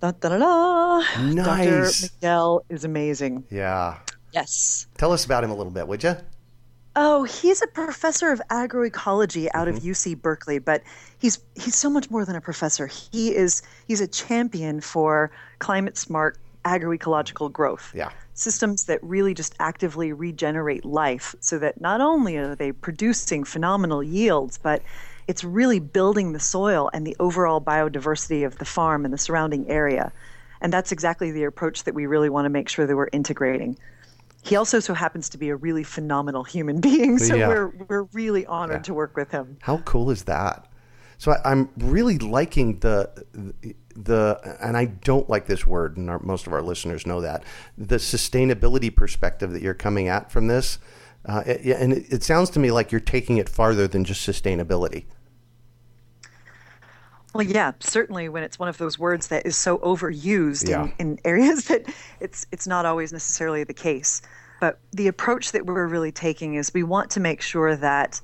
Da, 0.00 0.12
da, 0.12 0.38
da. 0.38 0.98
Nice. 1.20 2.00
Dr. 2.00 2.12
Miguel 2.14 2.64
is 2.68 2.84
amazing. 2.84 3.44
Yeah. 3.50 3.98
Yes. 4.32 4.86
Tell 4.96 5.12
us 5.12 5.24
about 5.24 5.42
him 5.42 5.50
a 5.50 5.54
little 5.54 5.72
bit, 5.72 5.88
would 5.88 6.04
you? 6.04 6.16
Oh, 6.94 7.24
he's 7.24 7.62
a 7.62 7.66
professor 7.66 8.32
of 8.32 8.40
agroecology 8.50 9.48
out 9.54 9.68
mm-hmm. 9.68 9.76
of 9.76 9.82
UC 9.82 10.20
Berkeley, 10.20 10.58
but 10.58 10.82
he's 11.18 11.38
he's 11.54 11.74
so 11.74 11.88
much 11.88 12.10
more 12.10 12.24
than 12.24 12.36
a 12.36 12.40
professor. 12.40 12.86
He 12.86 13.34
is 13.34 13.62
he's 13.86 14.00
a 14.00 14.08
champion 14.08 14.80
for 14.80 15.30
climate 15.58 15.96
smart 15.96 16.38
agroecological 16.64 17.52
growth. 17.52 17.92
Yeah. 17.94 18.10
Systems 18.34 18.84
that 18.84 19.02
really 19.02 19.34
just 19.34 19.54
actively 19.58 20.12
regenerate 20.12 20.84
life 20.84 21.34
so 21.40 21.58
that 21.58 21.80
not 21.80 22.00
only 22.00 22.36
are 22.36 22.54
they 22.54 22.72
producing 22.72 23.44
phenomenal 23.44 24.02
yields, 24.02 24.58
but 24.58 24.82
it's 25.28 25.44
really 25.44 25.78
building 25.78 26.32
the 26.32 26.40
soil 26.40 26.90
and 26.92 27.06
the 27.06 27.14
overall 27.20 27.60
biodiversity 27.60 28.44
of 28.44 28.58
the 28.58 28.64
farm 28.64 29.04
and 29.04 29.12
the 29.12 29.18
surrounding 29.18 29.68
area. 29.68 30.10
And 30.60 30.72
that's 30.72 30.90
exactly 30.90 31.30
the 31.30 31.44
approach 31.44 31.84
that 31.84 31.94
we 31.94 32.06
really 32.06 32.30
want 32.30 32.46
to 32.46 32.50
make 32.50 32.68
sure 32.68 32.86
that 32.86 32.96
we're 32.96 33.10
integrating. 33.12 33.78
He 34.42 34.56
also 34.56 34.80
so 34.80 34.94
happens 34.94 35.28
to 35.28 35.38
be 35.38 35.50
a 35.50 35.56
really 35.56 35.84
phenomenal 35.84 36.42
human 36.42 36.80
being, 36.88 37.18
so 37.18 37.34
yeah. 37.34 37.48
we're 37.48 37.68
we're 37.88 38.02
really 38.12 38.46
honored 38.46 38.78
yeah. 38.78 38.82
to 38.82 38.94
work 38.94 39.16
with 39.16 39.30
him. 39.30 39.58
How 39.60 39.78
cool 39.78 40.10
is 40.10 40.24
that? 40.24 40.66
So 41.18 41.32
I, 41.32 41.52
am 41.52 41.68
really 41.76 42.18
liking 42.18 42.78
the 42.78 43.10
the, 43.94 44.56
and 44.60 44.76
I 44.76 44.84
don't 44.86 45.28
like 45.28 45.46
this 45.46 45.66
word, 45.66 45.96
and 45.96 46.08
our, 46.08 46.20
most 46.20 46.46
of 46.46 46.52
our 46.52 46.62
listeners 46.62 47.04
know 47.04 47.20
that 47.20 47.42
the 47.76 47.96
sustainability 47.96 48.94
perspective 48.94 49.52
that 49.52 49.60
you're 49.60 49.74
coming 49.74 50.06
at 50.06 50.30
from 50.30 50.46
this, 50.46 50.78
uh, 51.26 51.42
it, 51.44 51.76
and 51.76 51.92
it, 51.92 52.12
it 52.12 52.22
sounds 52.22 52.50
to 52.50 52.60
me 52.60 52.70
like 52.70 52.92
you're 52.92 53.00
taking 53.00 53.38
it 53.38 53.48
farther 53.48 53.88
than 53.88 54.04
just 54.04 54.26
sustainability. 54.26 55.06
Well, 57.34 57.46
yeah, 57.46 57.72
certainly 57.80 58.28
when 58.28 58.42
it's 58.42 58.58
one 58.58 58.68
of 58.68 58.78
those 58.78 58.98
words 58.98 59.28
that 59.28 59.46
is 59.46 59.56
so 59.56 59.78
overused 59.78 60.68
yeah. 60.68 60.84
in, 60.98 61.12
in 61.12 61.18
areas 61.24 61.64
that 61.68 61.84
it's 62.20 62.46
it's 62.52 62.66
not 62.66 62.86
always 62.86 63.12
necessarily 63.12 63.64
the 63.64 63.74
case. 63.74 64.22
But 64.60 64.78
the 64.92 65.06
approach 65.06 65.52
that 65.52 65.66
we're 65.66 65.86
really 65.86 66.10
taking 66.10 66.54
is 66.54 66.72
we 66.74 66.82
want 66.82 67.10
to 67.10 67.20
make 67.20 67.42
sure 67.42 67.76
that 67.76 68.20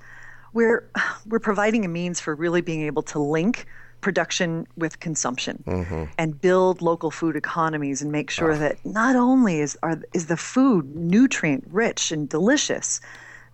we're 0.52 0.88
we're 1.26 1.38
providing 1.38 1.84
a 1.84 1.88
means 1.88 2.20
for 2.20 2.34
really 2.34 2.60
being 2.60 2.82
able 2.82 3.02
to 3.02 3.18
link 3.18 3.66
production 4.00 4.66
with 4.76 5.00
consumption 5.00 5.64
mm-hmm. 5.66 6.04
and 6.18 6.38
build 6.38 6.82
local 6.82 7.10
food 7.10 7.36
economies 7.36 8.02
and 8.02 8.12
make 8.12 8.28
sure 8.28 8.54
that 8.54 8.76
not 8.84 9.16
only 9.16 9.60
is 9.60 9.78
are, 9.82 9.98
is 10.12 10.26
the 10.26 10.36
food 10.36 10.94
nutrient 10.94 11.66
rich 11.70 12.12
and 12.12 12.28
delicious 12.28 13.00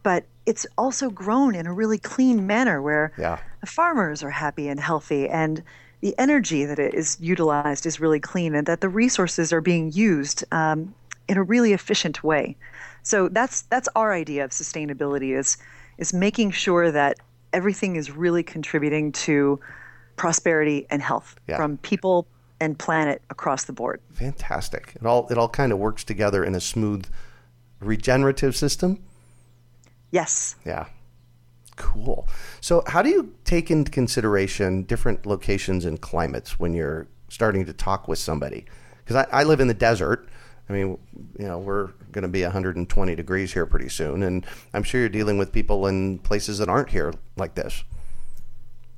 but 0.02 0.24
it's 0.46 0.66
also 0.78 1.10
grown 1.10 1.54
in 1.54 1.66
a 1.66 1.72
really 1.72 1.98
clean 1.98 2.46
manner 2.46 2.80
where 2.82 3.12
yeah. 3.18 3.38
the 3.60 3.66
farmers 3.66 4.22
are 4.22 4.30
happy 4.30 4.68
and 4.68 4.80
healthy 4.80 5.28
and 5.28 5.62
the 6.00 6.14
energy 6.18 6.64
that 6.64 6.78
is 6.78 7.18
utilized 7.20 7.84
is 7.86 8.00
really 8.00 8.20
clean 8.20 8.54
and 8.54 8.66
that 8.66 8.80
the 8.80 8.88
resources 8.88 9.52
are 9.52 9.60
being 9.60 9.92
used 9.92 10.44
um, 10.52 10.94
in 11.28 11.36
a 11.36 11.42
really 11.42 11.72
efficient 11.72 12.24
way 12.24 12.56
so 13.02 13.28
that's 13.28 13.62
that's 13.62 13.88
our 13.94 14.12
idea 14.12 14.44
of 14.44 14.50
sustainability 14.50 15.36
is 15.36 15.56
is 15.98 16.12
making 16.12 16.50
sure 16.50 16.90
that 16.90 17.18
everything 17.52 17.96
is 17.96 18.10
really 18.10 18.42
contributing 18.42 19.12
to 19.12 19.60
prosperity 20.16 20.86
and 20.90 21.02
health 21.02 21.36
yeah. 21.48 21.56
from 21.56 21.76
people 21.78 22.26
and 22.60 22.78
planet 22.78 23.22
across 23.30 23.64
the 23.64 23.72
board 23.72 24.00
fantastic 24.12 24.94
it 24.96 25.06
all 25.06 25.26
it 25.30 25.38
all 25.38 25.48
kind 25.48 25.72
of 25.72 25.78
works 25.78 26.04
together 26.04 26.44
in 26.44 26.54
a 26.54 26.60
smooth 26.60 27.06
regenerative 27.80 28.56
system 28.56 28.98
Yes. 30.10 30.56
Yeah. 30.64 30.86
Cool. 31.76 32.28
So, 32.60 32.82
how 32.86 33.00
do 33.02 33.08
you 33.08 33.34
take 33.44 33.70
into 33.70 33.90
consideration 33.90 34.82
different 34.82 35.24
locations 35.24 35.84
and 35.84 36.00
climates 36.00 36.58
when 36.58 36.74
you're 36.74 37.08
starting 37.28 37.64
to 37.66 37.72
talk 37.72 38.06
with 38.06 38.18
somebody? 38.18 38.66
Because 38.98 39.16
I, 39.16 39.40
I 39.40 39.44
live 39.44 39.60
in 39.60 39.68
the 39.68 39.74
desert. 39.74 40.28
I 40.68 40.72
mean, 40.72 40.98
you 41.38 41.48
know, 41.48 41.58
we're 41.58 41.88
going 42.12 42.22
to 42.22 42.28
be 42.28 42.42
120 42.42 43.16
degrees 43.16 43.52
here 43.52 43.66
pretty 43.66 43.88
soon, 43.88 44.22
and 44.22 44.46
I'm 44.74 44.82
sure 44.82 45.00
you're 45.00 45.08
dealing 45.08 45.38
with 45.38 45.52
people 45.52 45.86
in 45.86 46.18
places 46.18 46.58
that 46.58 46.68
aren't 46.68 46.90
here 46.90 47.14
like 47.36 47.54
this. 47.54 47.82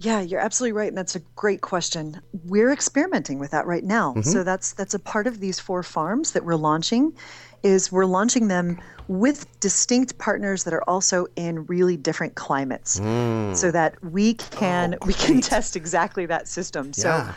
Yeah, 0.02 0.20
you're 0.20 0.40
absolutely 0.40 0.72
right, 0.72 0.88
and 0.88 0.98
that's 0.98 1.14
a 1.14 1.20
great 1.36 1.60
question. 1.60 2.20
We're 2.44 2.72
experimenting 2.72 3.38
with 3.38 3.52
that 3.52 3.66
right 3.66 3.84
now. 3.84 4.10
Mm-hmm. 4.10 4.22
So 4.22 4.42
that's 4.42 4.72
that's 4.72 4.94
a 4.94 4.98
part 4.98 5.28
of 5.28 5.38
these 5.38 5.60
four 5.60 5.84
farms 5.84 6.32
that 6.32 6.44
we're 6.44 6.56
launching 6.56 7.16
is 7.62 7.92
we're 7.92 8.06
launching 8.06 8.48
them 8.48 8.80
with 9.08 9.46
distinct 9.60 10.16
partners 10.18 10.64
that 10.64 10.72
are 10.72 10.82
also 10.84 11.26
in 11.36 11.66
really 11.66 11.96
different 11.96 12.34
climates 12.34 13.00
mm. 13.00 13.54
so 13.56 13.70
that 13.70 14.02
we 14.04 14.34
can 14.34 14.96
oh, 15.00 15.06
we 15.06 15.14
can 15.14 15.40
test 15.40 15.76
exactly 15.76 16.26
that 16.26 16.48
system. 16.48 16.86
Yeah. 16.96 17.28
So 17.28 17.34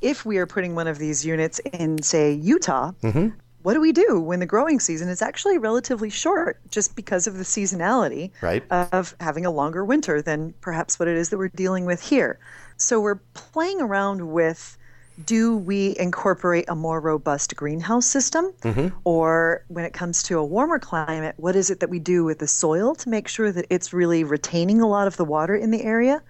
if 0.00 0.24
we 0.24 0.38
are 0.38 0.46
putting 0.46 0.74
one 0.74 0.86
of 0.86 0.98
these 0.98 1.24
units 1.24 1.58
in 1.72 2.00
say 2.02 2.32
Utah, 2.32 2.92
mm-hmm. 3.02 3.28
what 3.62 3.74
do 3.74 3.80
we 3.80 3.92
do 3.92 4.20
when 4.20 4.40
the 4.40 4.46
growing 4.46 4.80
season 4.80 5.08
is 5.08 5.20
actually 5.20 5.58
relatively 5.58 6.08
short 6.08 6.60
just 6.70 6.94
because 6.94 7.26
of 7.26 7.36
the 7.36 7.44
seasonality 7.44 8.30
right. 8.40 8.62
of 8.70 9.14
having 9.20 9.44
a 9.44 9.50
longer 9.50 9.84
winter 9.84 10.22
than 10.22 10.54
perhaps 10.60 10.98
what 10.98 11.08
it 11.08 11.16
is 11.16 11.30
that 11.30 11.38
we're 11.38 11.48
dealing 11.48 11.84
with 11.84 12.00
here. 12.00 12.38
So 12.76 13.00
we're 13.00 13.20
playing 13.34 13.80
around 13.80 14.30
with 14.30 14.77
do 15.24 15.56
we 15.56 15.96
incorporate 15.98 16.64
a 16.68 16.74
more 16.74 17.00
robust 17.00 17.56
greenhouse 17.56 18.06
system? 18.06 18.52
Mm-hmm. 18.62 18.96
Or 19.04 19.64
when 19.68 19.84
it 19.84 19.92
comes 19.92 20.22
to 20.24 20.38
a 20.38 20.44
warmer 20.44 20.78
climate, 20.78 21.34
what 21.38 21.56
is 21.56 21.70
it 21.70 21.80
that 21.80 21.90
we 21.90 21.98
do 21.98 22.24
with 22.24 22.38
the 22.38 22.46
soil 22.46 22.94
to 22.96 23.08
make 23.08 23.28
sure 23.28 23.50
that 23.50 23.66
it's 23.70 23.92
really 23.92 24.24
retaining 24.24 24.80
a 24.80 24.86
lot 24.86 25.06
of 25.06 25.16
the 25.16 25.24
water 25.24 25.54
in 25.54 25.70
the 25.70 25.82
area? 25.82 26.22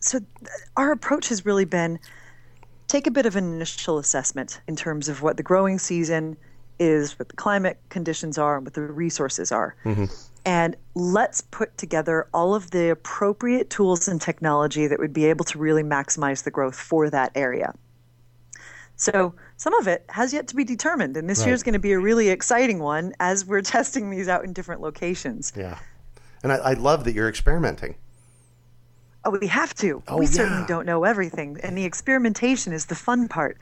So, 0.00 0.20
our 0.76 0.92
approach 0.92 1.28
has 1.28 1.44
really 1.44 1.66
been 1.66 1.98
take 2.88 3.06
a 3.06 3.10
bit 3.10 3.26
of 3.26 3.36
an 3.36 3.44
initial 3.44 3.98
assessment 3.98 4.60
in 4.66 4.74
terms 4.74 5.08
of 5.08 5.22
what 5.22 5.36
the 5.36 5.42
growing 5.42 5.78
season 5.78 6.36
is, 6.78 7.18
what 7.18 7.28
the 7.28 7.36
climate 7.36 7.78
conditions 7.90 8.38
are, 8.38 8.56
and 8.56 8.66
what 8.66 8.74
the 8.74 8.82
resources 8.82 9.52
are. 9.52 9.76
Mm-hmm. 9.84 10.06
And 10.46 10.76
let's 10.94 11.42
put 11.42 11.76
together 11.76 12.26
all 12.32 12.54
of 12.54 12.70
the 12.70 12.90
appropriate 12.90 13.68
tools 13.68 14.08
and 14.08 14.20
technology 14.20 14.86
that 14.86 14.98
would 14.98 15.12
be 15.12 15.26
able 15.26 15.44
to 15.44 15.58
really 15.58 15.82
maximize 15.82 16.44
the 16.44 16.50
growth 16.50 16.74
for 16.74 17.10
that 17.10 17.30
area. 17.34 17.74
So 19.00 19.34
some 19.56 19.72
of 19.74 19.88
it 19.88 20.04
has 20.10 20.34
yet 20.34 20.46
to 20.48 20.54
be 20.54 20.62
determined, 20.62 21.16
and 21.16 21.28
this 21.28 21.40
right. 21.40 21.52
is 21.52 21.62
going 21.62 21.72
to 21.72 21.78
be 21.78 21.92
a 21.92 21.98
really 21.98 22.28
exciting 22.28 22.80
one 22.80 23.14
as 23.18 23.46
we're 23.46 23.62
testing 23.76 24.10
these 24.10 24.28
out 24.28 24.44
in 24.44 24.52
different 24.52 24.82
locations. 24.82 25.54
Yeah, 25.56 25.78
and 26.42 26.52
I, 26.52 26.56
I 26.56 26.72
love 26.74 27.04
that 27.04 27.14
you're 27.14 27.28
experimenting. 27.28 27.94
Oh, 29.24 29.38
we 29.38 29.46
have 29.46 29.74
to. 29.76 30.02
Oh, 30.06 30.18
we 30.18 30.26
yeah. 30.26 30.32
certainly 30.32 30.66
don't 30.66 30.84
know 30.84 31.04
everything, 31.04 31.58
and 31.62 31.78
the 31.78 31.84
experimentation 31.86 32.74
is 32.74 32.86
the 32.86 32.94
fun 32.94 33.26
part, 33.26 33.56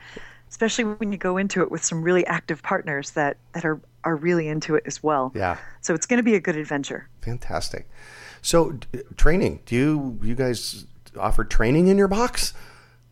especially 0.49 0.83
when 0.83 1.13
you 1.13 1.17
go 1.17 1.37
into 1.37 1.61
it 1.61 1.71
with 1.71 1.85
some 1.85 2.01
really 2.01 2.25
active 2.25 2.61
partners 2.61 3.11
that 3.11 3.37
that 3.53 3.63
are 3.63 3.79
are 4.03 4.17
really 4.17 4.49
into 4.49 4.75
it 4.75 4.83
as 4.85 5.01
well. 5.01 5.31
Yeah. 5.33 5.57
So 5.79 5.93
it's 5.93 6.05
going 6.05 6.17
to 6.17 6.23
be 6.23 6.35
a 6.35 6.41
good 6.41 6.57
adventure. 6.57 7.07
Fantastic. 7.21 7.87
So 8.41 8.71
d- 8.71 9.03
training, 9.15 9.61
do 9.65 9.75
you 9.75 10.19
you 10.21 10.35
guys 10.35 10.85
offer 11.17 11.45
training 11.45 11.87
in 11.87 11.97
your 11.97 12.09
box? 12.09 12.53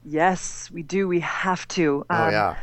Yes, 0.09 0.71
we 0.71 0.83
do. 0.83 1.07
We 1.07 1.19
have 1.19 1.67
to. 1.69 2.05
Oh 2.09 2.15
um, 2.15 2.31
yeah. 2.31 2.55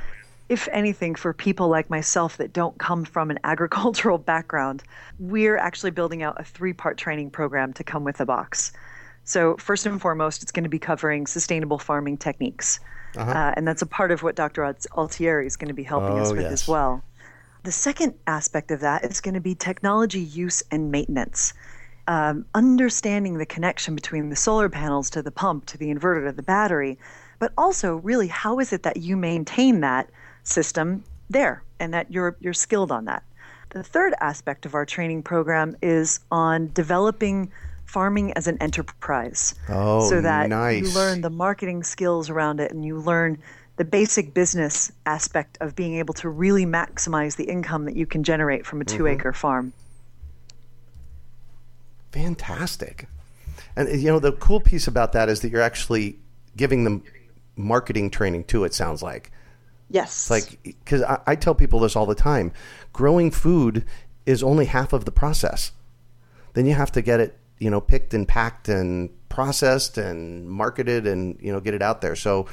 If 0.48 0.68
anything, 0.72 1.14
for 1.14 1.32
people 1.32 1.68
like 1.68 1.88
myself 1.90 2.36
that 2.38 2.52
don't 2.52 2.78
come 2.78 3.04
from 3.04 3.30
an 3.30 3.38
agricultural 3.44 4.18
background, 4.18 4.82
we're 5.18 5.56
actually 5.56 5.90
building 5.90 6.22
out 6.22 6.40
a 6.40 6.44
three 6.44 6.72
part 6.72 6.96
training 6.96 7.30
program 7.30 7.72
to 7.74 7.84
come 7.84 8.04
with 8.04 8.16
the 8.16 8.26
box. 8.26 8.72
So, 9.24 9.56
first 9.58 9.86
and 9.86 10.00
foremost, 10.00 10.42
it's 10.42 10.52
going 10.52 10.64
to 10.64 10.70
be 10.70 10.78
covering 10.78 11.26
sustainable 11.26 11.78
farming 11.78 12.18
techniques. 12.18 12.80
Uh-huh. 13.16 13.30
Uh, 13.30 13.54
and 13.56 13.68
that's 13.68 13.82
a 13.82 13.86
part 13.86 14.10
of 14.10 14.22
what 14.22 14.34
Dr. 14.34 14.64
Altieri 14.96 15.46
is 15.46 15.56
going 15.56 15.68
to 15.68 15.74
be 15.74 15.84
helping 15.84 16.18
oh, 16.18 16.22
us 16.22 16.32
with 16.32 16.42
yes. 16.42 16.52
as 16.52 16.68
well. 16.68 17.02
The 17.62 17.72
second 17.72 18.14
aspect 18.26 18.70
of 18.70 18.80
that 18.80 19.04
is 19.04 19.20
going 19.20 19.34
to 19.34 19.40
be 19.40 19.54
technology 19.54 20.20
use 20.20 20.62
and 20.70 20.90
maintenance. 20.90 21.54
Um, 22.06 22.44
understanding 22.54 23.38
the 23.38 23.46
connection 23.46 23.94
between 23.94 24.28
the 24.28 24.36
solar 24.36 24.68
panels 24.68 25.08
to 25.10 25.22
the 25.22 25.30
pump 25.30 25.64
to 25.66 25.78
the 25.78 25.86
inverter 25.86 26.26
to 26.26 26.32
the 26.32 26.42
battery, 26.42 26.98
but 27.44 27.52
also 27.58 27.96
really 27.96 28.28
how 28.28 28.58
is 28.58 28.72
it 28.72 28.84
that 28.84 28.96
you 28.96 29.18
maintain 29.18 29.80
that 29.80 30.08
system 30.44 31.04
there 31.28 31.62
and 31.78 31.92
that 31.92 32.10
you're 32.10 32.38
you're 32.40 32.54
skilled 32.54 32.90
on 32.90 33.04
that. 33.04 33.22
The 33.68 33.82
third 33.82 34.14
aspect 34.18 34.64
of 34.64 34.74
our 34.74 34.86
training 34.86 35.24
program 35.24 35.76
is 35.82 36.20
on 36.30 36.70
developing 36.72 37.52
farming 37.84 38.32
as 38.32 38.46
an 38.46 38.56
enterprise. 38.62 39.54
Oh, 39.68 40.08
so 40.08 40.22
that 40.22 40.48
nice. 40.48 40.84
you 40.84 40.94
learn 40.94 41.20
the 41.20 41.28
marketing 41.28 41.82
skills 41.82 42.30
around 42.30 42.60
it 42.60 42.72
and 42.72 42.82
you 42.82 42.98
learn 42.98 43.36
the 43.76 43.84
basic 43.84 44.32
business 44.32 44.90
aspect 45.04 45.58
of 45.60 45.76
being 45.76 45.96
able 45.96 46.14
to 46.14 46.30
really 46.30 46.64
maximize 46.64 47.36
the 47.36 47.44
income 47.44 47.84
that 47.84 47.94
you 47.94 48.06
can 48.06 48.24
generate 48.24 48.64
from 48.64 48.80
a 48.80 48.86
2 48.86 49.02
mm-hmm. 49.02 49.20
acre 49.20 49.34
farm. 49.34 49.74
Fantastic. 52.10 53.06
And 53.76 54.00
you 54.00 54.08
know 54.08 54.18
the 54.18 54.32
cool 54.32 54.60
piece 54.60 54.86
about 54.86 55.12
that 55.12 55.28
is 55.28 55.40
that 55.40 55.50
you're 55.50 55.60
actually 55.60 56.16
giving 56.56 56.84
them 56.84 57.02
marketing 57.56 58.10
training 58.10 58.44
too. 58.44 58.64
It 58.64 58.74
sounds 58.74 59.02
like. 59.02 59.30
Yes. 59.90 60.30
like 60.30 60.58
because 60.62 61.02
I, 61.02 61.20
I 61.26 61.34
tell 61.36 61.54
people 61.54 61.78
this 61.80 61.94
all 61.94 62.06
the 62.06 62.14
time, 62.14 62.52
growing 62.92 63.30
food 63.30 63.84
is 64.26 64.42
only 64.42 64.64
half 64.64 64.92
of 64.92 65.04
the 65.04 65.12
process. 65.12 65.72
Then 66.54 66.66
you 66.66 66.74
have 66.74 66.90
to 66.92 67.02
get 67.02 67.20
it 67.20 67.38
you 67.58 67.70
know 67.70 67.80
picked 67.80 68.14
and 68.14 68.26
packed 68.26 68.68
and 68.68 69.10
processed 69.28 69.98
and 69.98 70.48
marketed 70.48 71.06
and 71.06 71.38
you 71.40 71.52
know 71.52 71.60
get 71.60 71.74
it 71.74 71.82
out 71.82 72.00
there. 72.00 72.16
So 72.16 72.46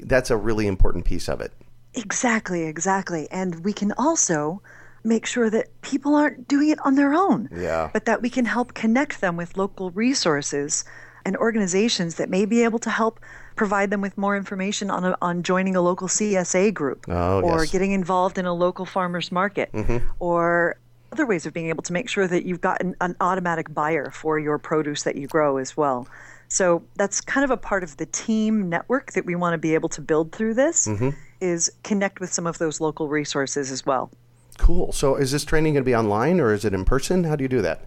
that's 0.00 0.30
a 0.30 0.36
really 0.36 0.66
important 0.66 1.04
piece 1.04 1.28
of 1.28 1.40
it. 1.40 1.52
Exactly, 1.94 2.64
exactly. 2.64 3.26
And 3.30 3.64
we 3.64 3.72
can 3.72 3.92
also 3.92 4.60
make 5.02 5.24
sure 5.24 5.48
that 5.48 5.80
people 5.82 6.14
aren't 6.14 6.48
doing 6.48 6.68
it 6.68 6.78
on 6.84 6.96
their 6.96 7.14
own. 7.14 7.48
Yeah. 7.54 7.90
But 7.92 8.04
that 8.04 8.20
we 8.20 8.28
can 8.28 8.44
help 8.44 8.74
connect 8.74 9.20
them 9.20 9.36
with 9.36 9.56
local 9.56 9.90
resources 9.92 10.84
and 11.24 11.36
organizations 11.36 12.16
that 12.16 12.28
may 12.28 12.44
be 12.44 12.64
able 12.64 12.78
to 12.80 12.90
help 12.90 13.20
provide 13.56 13.90
them 13.90 14.00
with 14.00 14.16
more 14.16 14.36
information 14.36 14.90
on, 14.90 15.04
a, 15.04 15.16
on 15.20 15.42
joining 15.42 15.74
a 15.74 15.80
local 15.80 16.06
CSA 16.08 16.72
group 16.72 17.06
oh, 17.08 17.40
or 17.40 17.64
yes. 17.64 17.72
getting 17.72 17.92
involved 17.92 18.38
in 18.38 18.46
a 18.46 18.54
local 18.54 18.84
farmers 18.84 19.32
market 19.32 19.72
mm-hmm. 19.72 20.06
or 20.20 20.76
other 21.10 21.26
ways 21.26 21.46
of 21.46 21.54
being 21.54 21.68
able 21.68 21.82
to 21.82 21.92
make 21.92 22.08
sure 22.08 22.28
that 22.28 22.44
you've 22.44 22.60
got 22.60 22.80
an, 22.82 22.94
an 23.00 23.16
automatic 23.20 23.72
buyer 23.72 24.10
for 24.10 24.38
your 24.38 24.58
produce 24.58 25.02
that 25.04 25.16
you 25.16 25.26
grow 25.26 25.56
as 25.56 25.76
well. 25.76 26.06
So 26.48 26.84
that's 26.96 27.20
kind 27.20 27.44
of 27.44 27.50
a 27.50 27.56
part 27.56 27.82
of 27.82 27.96
the 27.96 28.06
team 28.06 28.68
network 28.68 29.12
that 29.12 29.24
we 29.24 29.34
want 29.34 29.54
to 29.54 29.58
be 29.58 29.74
able 29.74 29.88
to 29.90 30.00
build 30.00 30.32
through 30.32 30.54
this 30.54 30.86
mm-hmm. 30.86 31.10
is 31.40 31.72
connect 31.82 32.20
with 32.20 32.32
some 32.32 32.46
of 32.46 32.58
those 32.58 32.80
local 32.80 33.08
resources 33.08 33.72
as 33.72 33.84
well. 33.84 34.10
Cool. 34.58 34.92
So 34.92 35.16
is 35.16 35.32
this 35.32 35.44
training 35.44 35.74
going 35.74 35.84
to 35.84 35.88
be 35.88 35.94
online 35.94 36.40
or 36.40 36.52
is 36.52 36.64
it 36.64 36.72
in 36.72 36.84
person? 36.84 37.24
How 37.24 37.36
do 37.36 37.42
you 37.42 37.48
do 37.48 37.62
that? 37.62 37.86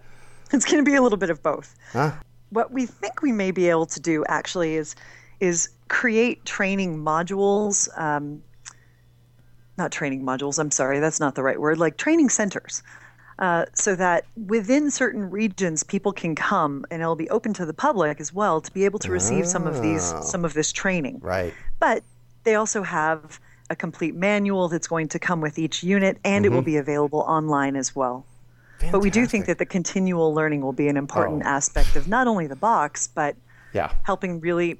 It's 0.52 0.64
going 0.64 0.84
to 0.84 0.88
be 0.88 0.96
a 0.96 1.02
little 1.02 1.18
bit 1.18 1.30
of 1.30 1.42
both. 1.42 1.74
Huh? 1.92 2.12
What 2.50 2.72
we 2.72 2.86
think 2.86 3.22
we 3.22 3.32
may 3.32 3.52
be 3.52 3.70
able 3.70 3.86
to 3.86 4.00
do 4.00 4.24
actually 4.28 4.74
is 4.74 4.96
is 5.40 5.68
create 5.88 6.44
training 6.44 6.98
modules. 6.98 7.88
Um, 7.98 8.42
not 9.76 9.90
training 9.90 10.22
modules. 10.22 10.58
I'm 10.58 10.70
sorry, 10.70 11.00
that's 11.00 11.20
not 11.20 11.34
the 11.34 11.42
right 11.42 11.58
word. 11.58 11.78
Like 11.78 11.96
training 11.96 12.28
centers 12.28 12.82
uh, 13.40 13.64
so 13.72 13.96
that 13.96 14.26
within 14.46 14.90
certain 14.90 15.30
regions 15.30 15.82
people 15.82 16.12
can 16.12 16.34
come 16.34 16.84
and 16.90 17.00
it'll 17.00 17.16
be 17.16 17.30
open 17.30 17.54
to 17.54 17.66
the 17.66 17.72
public 17.72 18.20
as 18.20 18.32
well 18.32 18.60
to 18.60 18.70
be 18.72 18.84
able 18.84 18.98
to 18.98 19.10
receive 19.10 19.44
oh. 19.44 19.48
some 19.48 19.66
of 19.66 19.80
these 19.82 20.12
oh. 20.14 20.20
some 20.20 20.44
of 20.44 20.52
this 20.54 20.70
training 20.70 21.18
right 21.22 21.54
but 21.80 22.02
they 22.44 22.54
also 22.54 22.82
have 22.82 23.40
a 23.70 23.76
complete 23.76 24.14
manual 24.14 24.68
that's 24.68 24.86
going 24.86 25.08
to 25.08 25.18
come 25.18 25.40
with 25.40 25.58
each 25.58 25.82
unit 25.82 26.18
and 26.24 26.44
mm-hmm. 26.44 26.52
it 26.52 26.54
will 26.54 26.62
mm-hmm. 26.62 26.72
be 26.72 26.76
available 26.76 27.20
online 27.20 27.76
as 27.76 27.96
well 27.96 28.26
Fantastic. 28.72 28.92
but 28.92 29.00
we 29.00 29.10
do 29.10 29.26
think 29.26 29.46
that 29.46 29.58
the 29.58 29.66
continual 29.66 30.34
learning 30.34 30.60
will 30.60 30.72
be 30.72 30.88
an 30.88 30.98
important 30.98 31.42
oh. 31.44 31.48
aspect 31.48 31.96
of 31.96 32.08
not 32.08 32.26
only 32.26 32.46
the 32.46 32.56
box 32.56 33.08
but 33.08 33.34
yeah 33.72 33.94
helping 34.02 34.40
really 34.40 34.78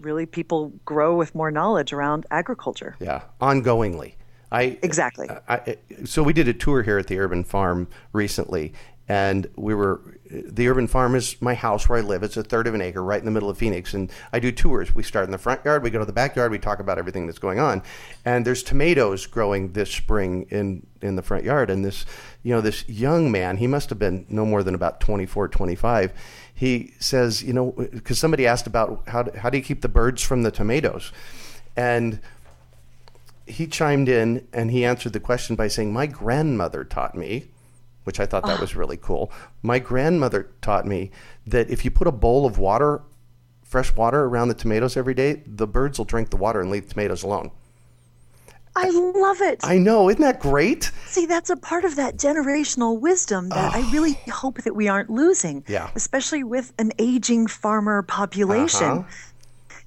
really 0.00 0.26
people 0.26 0.72
grow 0.84 1.14
with 1.16 1.34
more 1.34 1.50
knowledge 1.50 1.92
around 1.92 2.26
agriculture 2.30 2.96
yeah 3.00 3.22
ongoingly 3.40 4.14
I 4.54 4.78
exactly. 4.82 5.28
I, 5.48 5.76
so 6.04 6.22
we 6.22 6.32
did 6.32 6.46
a 6.46 6.54
tour 6.54 6.84
here 6.84 6.96
at 6.96 7.08
the 7.08 7.18
urban 7.18 7.42
farm 7.42 7.88
recently, 8.12 8.72
and 9.08 9.48
we 9.56 9.74
were 9.74 10.00
the 10.46 10.68
urban 10.68 10.86
farm 10.86 11.14
is 11.14 11.40
my 11.40 11.54
house 11.54 11.88
where 11.88 11.98
I 11.98 12.02
live. 12.02 12.22
It's 12.22 12.36
a 12.36 12.42
third 12.42 12.66
of 12.66 12.74
an 12.74 12.80
acre 12.80 13.02
right 13.02 13.18
in 13.18 13.24
the 13.24 13.30
middle 13.30 13.50
of 13.50 13.58
Phoenix, 13.58 13.94
and 13.94 14.10
I 14.32 14.40
do 14.40 14.50
tours. 14.50 14.94
We 14.94 15.02
start 15.02 15.26
in 15.26 15.30
the 15.30 15.38
front 15.38 15.64
yard, 15.64 15.82
we 15.82 15.90
go 15.90 15.98
to 15.98 16.04
the 16.04 16.12
backyard, 16.12 16.50
we 16.50 16.58
talk 16.58 16.80
about 16.80 16.98
everything 16.98 17.26
that's 17.26 17.38
going 17.38 17.58
on, 17.58 17.82
and 18.24 18.44
there's 18.44 18.62
tomatoes 18.62 19.26
growing 19.26 19.72
this 19.72 19.90
spring 19.90 20.46
in 20.50 20.86
in 21.00 21.16
the 21.16 21.22
front 21.22 21.44
yard, 21.44 21.70
and 21.70 21.84
this 21.84 22.04
you 22.42 22.54
know 22.54 22.60
this 22.60 22.88
young 22.88 23.30
man, 23.30 23.56
he 23.56 23.66
must 23.66 23.90
have 23.90 23.98
been 23.98 24.26
no 24.28 24.44
more 24.44 24.62
than 24.62 24.74
about 24.74 25.00
24, 25.00 25.48
25. 25.48 26.12
He 26.54 26.94
says, 26.98 27.42
you 27.42 27.52
know, 27.52 27.72
because 27.72 28.18
somebody 28.18 28.46
asked 28.46 28.66
about 28.66 29.08
how 29.08 29.22
do, 29.24 29.38
how 29.38 29.50
do 29.50 29.58
you 29.58 29.64
keep 29.64 29.82
the 29.82 29.88
birds 29.88 30.22
from 30.22 30.42
the 30.42 30.50
tomatoes, 30.50 31.12
and 31.76 32.20
he 33.46 33.66
chimed 33.66 34.08
in 34.08 34.46
and 34.52 34.70
he 34.70 34.84
answered 34.84 35.12
the 35.12 35.20
question 35.20 35.56
by 35.56 35.68
saying, 35.68 35.92
My 35.92 36.06
grandmother 36.06 36.84
taught 36.84 37.14
me, 37.14 37.46
which 38.04 38.20
I 38.20 38.26
thought 38.26 38.46
that 38.46 38.58
oh. 38.58 38.60
was 38.60 38.76
really 38.76 38.96
cool. 38.96 39.32
My 39.62 39.78
grandmother 39.78 40.50
taught 40.62 40.86
me 40.86 41.10
that 41.46 41.68
if 41.70 41.84
you 41.84 41.90
put 41.90 42.06
a 42.06 42.12
bowl 42.12 42.46
of 42.46 42.58
water, 42.58 43.02
fresh 43.62 43.94
water, 43.96 44.24
around 44.24 44.48
the 44.48 44.54
tomatoes 44.54 44.96
every 44.96 45.14
day, 45.14 45.42
the 45.46 45.66
birds 45.66 45.98
will 45.98 46.04
drink 46.04 46.30
the 46.30 46.36
water 46.36 46.60
and 46.60 46.70
leave 46.70 46.88
tomatoes 46.88 47.22
alone. 47.22 47.50
I 48.76 48.90
love 48.90 49.40
it. 49.40 49.60
I 49.62 49.78
know. 49.78 50.08
Isn't 50.08 50.22
that 50.22 50.40
great? 50.40 50.90
See, 51.06 51.26
that's 51.26 51.48
a 51.48 51.56
part 51.56 51.84
of 51.84 51.94
that 51.94 52.16
generational 52.16 52.98
wisdom 52.98 53.48
that 53.50 53.72
oh. 53.72 53.78
I 53.78 53.88
really 53.92 54.14
hope 54.32 54.62
that 54.62 54.74
we 54.74 54.88
aren't 54.88 55.10
losing. 55.10 55.64
Yeah. 55.68 55.90
Especially 55.94 56.42
with 56.42 56.72
an 56.78 56.90
aging 56.98 57.46
farmer 57.46 58.02
population. 58.02 58.86
Uh-huh 58.86 59.08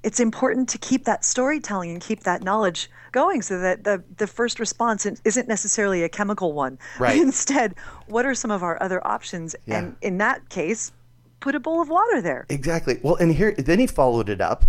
it's 0.08 0.22
important 0.22 0.70
to 0.70 0.78
keep 0.78 1.04
that 1.04 1.26
storytelling 1.26 1.92
and 1.92 2.00
keep 2.00 2.22
that 2.22 2.42
knowledge 2.42 2.90
going 3.12 3.42
so 3.42 3.60
that 3.60 3.84
the, 3.84 4.02
the 4.16 4.26
first 4.26 4.58
response 4.58 5.06
isn't 5.06 5.50
necessarily 5.50 6.02
a 6.02 6.08
chemical 6.08 6.54
one. 6.54 6.80
Right. 6.98 7.20
Instead, 7.20 7.76
what 8.06 8.26
are 8.26 8.34
some 8.34 8.50
of 8.50 8.64
our 8.64 8.82
other 8.82 9.06
options? 9.06 9.54
Yeah. 9.66 9.80
And 9.80 9.98
in 10.02 10.18
that 10.20 10.48
case, 10.48 10.94
put 11.42 11.56
a 11.56 11.60
bowl 11.60 11.82
of 11.82 11.90
water 11.90 12.22
there. 12.22 12.46
Exactly. 12.48 13.02
Well, 13.04 13.16
and 13.16 13.34
here, 13.34 13.54
then 13.58 13.80
he 13.80 13.86
followed 13.86 14.30
it 14.30 14.40
up. 14.40 14.64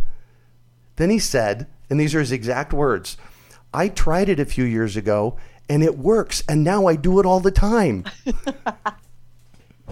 Then 0.96 1.08
he 1.08 1.20
said, 1.20 1.68
and 1.88 2.00
these 2.00 2.16
are 2.16 2.20
his 2.20 2.32
exact 2.32 2.72
words 2.72 3.16
I 3.72 3.86
tried 3.86 4.28
it 4.28 4.40
a 4.40 4.44
few 4.44 4.64
years 4.64 4.96
ago 4.96 5.36
and 5.68 5.84
it 5.84 5.98
works, 5.98 6.42
and 6.48 6.64
now 6.64 6.86
I 6.86 6.96
do 6.96 7.20
it 7.20 7.26
all 7.26 7.38
the 7.38 7.52
time. 7.52 8.04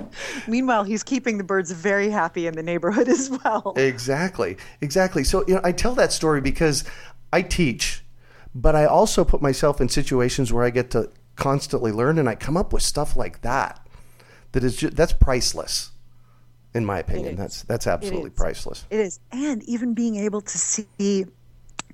Meanwhile, 0.48 0.85
he's 0.85 1.02
keeping 1.02 1.38
the 1.38 1.44
birds 1.44 1.70
very 1.70 2.11
happy 2.11 2.46
in 2.46 2.54
the 2.54 2.62
neighborhood 2.62 3.09
as 3.16 3.30
well. 3.30 3.72
Exactly. 3.76 4.56
Exactly. 4.80 5.24
So, 5.24 5.44
you 5.46 5.54
know, 5.54 5.61
I 5.64 5.72
tell 5.72 5.94
that 5.94 6.12
story 6.12 6.40
because 6.40 6.85
I 7.32 7.42
teach, 7.42 8.04
but 8.54 8.74
I 8.74 8.87
also 8.87 9.24
put 9.24 9.42
myself 9.42 9.80
in 9.80 9.88
situations 9.88 10.52
where 10.52 10.64
I 10.64 10.70
get 10.70 10.90
to 10.92 11.11
constantly 11.37 11.92
learn 11.92 12.18
and 12.18 12.28
I 12.28 12.35
come 12.35 12.56
up 12.56 12.72
with 12.72 12.82
stuff 12.82 13.16
like 13.16 13.42
that. 13.42 13.87
That 14.52 14.64
is 14.64 14.76
just, 14.76 14.96
that's 14.96 15.12
priceless. 15.12 15.90
In 16.74 16.85
my 16.85 16.98
opinion, 16.98 17.37
that's 17.37 17.62
that's 17.62 17.87
absolutely 17.87 18.28
it 18.28 18.37
priceless. 18.37 18.85
It 18.90 19.00
is. 19.00 19.18
And 19.32 19.62
even 19.62 19.94
being 19.94 20.16
able 20.16 20.42
to 20.42 20.59
see 20.59 21.24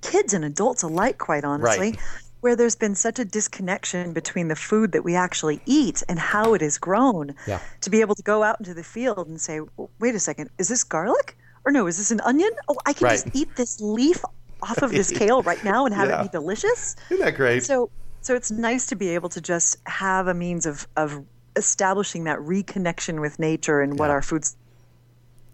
kids 0.01 0.35
and 0.35 0.45
adults 0.45 0.83
alike, 0.83 1.19
quite 1.19 1.45
honestly. 1.45 1.91
Right. 1.91 1.99
Where 2.43 2.57
there's 2.57 2.75
been 2.75 2.97
such 2.97 3.19
a 3.21 3.25
disconnection 3.25 4.13
between 4.13 4.49
the 4.49 4.57
food 4.57 4.91
that 4.93 5.05
we 5.05 5.15
actually 5.15 5.61
eat 5.65 6.03
and 6.09 6.19
how 6.19 6.55
it 6.55 6.61
is 6.61 6.77
grown, 6.77 7.37
Yeah. 7.47 7.61
to 7.83 7.89
be 7.89 8.01
able 8.01 8.17
to 8.17 8.23
go 8.23 8.43
out 8.43 8.59
into 8.59 8.75
the 8.75 8.83
field 8.83 9.29
and 9.29 9.41
say, 9.41 9.61
"Wait 10.01 10.15
a 10.17 10.19
second, 10.19 10.51
is 10.59 10.67
this 10.67 10.83
garlic? 10.83 11.37
Or 11.65 11.71
no, 11.71 11.87
is 11.87 11.99
this 11.99 12.11
an 12.11 12.21
onion? 12.23 12.51
Oh, 12.69 12.77
I 12.85 12.93
can 12.95 13.09
just 13.11 13.29
eat 13.33 13.55
this 13.55 13.81
leaf 13.81 14.25
off 14.61 14.83
of 14.83 14.91
this 14.91 15.11
kale 15.21 15.43
right 15.43 15.63
now 15.63 15.87
and 15.87 15.95
have 15.95 16.09
Yeah. 16.09 16.21
it 16.21 16.25
be 16.25 16.29
delicious." 16.31 16.97
Isn't 17.11 17.25
that 17.25 17.37
great? 17.37 17.65
So, 17.65 17.91
so 18.23 18.35
it's 18.35 18.51
nice 18.51 18.87
to 18.87 18.97
be 18.97 19.11
able 19.11 19.29
to 19.31 19.41
just 19.41 19.77
have 19.87 20.27
a 20.27 20.35
means 20.35 20.67
of 20.67 20.89
of 20.97 21.25
establishing 21.55 22.25
that 22.25 22.39
reconnection 22.41 23.21
with 23.21 23.39
nature 23.39 23.81
and 23.83 23.99
what 24.01 24.11
our 24.11 24.21
food 24.23 24.45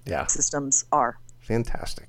yeah. 0.06 0.24
systems 0.26 0.86
are. 0.90 1.18
Fantastic. 1.40 2.08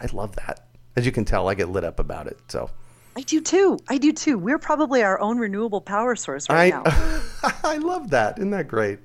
I 0.00 0.06
love 0.12 0.36
that. 0.36 0.68
As 0.94 1.04
you 1.04 1.10
can 1.10 1.24
tell, 1.24 1.48
I 1.48 1.54
get 1.54 1.68
lit 1.68 1.82
up 1.82 1.98
about 1.98 2.28
it. 2.28 2.38
So 2.46 2.70
I 3.16 3.22
do 3.22 3.40
too. 3.40 3.78
I 3.88 3.98
do 3.98 4.12
too. 4.12 4.38
We're 4.38 4.58
probably 4.58 5.02
our 5.02 5.20
own 5.20 5.38
renewable 5.38 5.80
power 5.80 6.16
source 6.16 6.48
right 6.48 6.72
now. 6.72 6.82
I 6.86 7.54
I 7.64 7.76
love 7.76 8.10
that. 8.10 8.38
Isn't 8.38 8.50
that 8.50 8.68
great? 8.68 8.98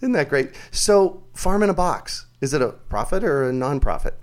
Isn't 0.00 0.12
that 0.12 0.28
great? 0.28 0.50
So, 0.72 1.22
Farm 1.34 1.62
in 1.62 1.70
a 1.70 1.74
Box, 1.74 2.26
is 2.40 2.54
it 2.54 2.60
a 2.60 2.70
profit 2.70 3.22
or 3.22 3.48
a 3.48 3.52
nonprofit? 3.52 4.14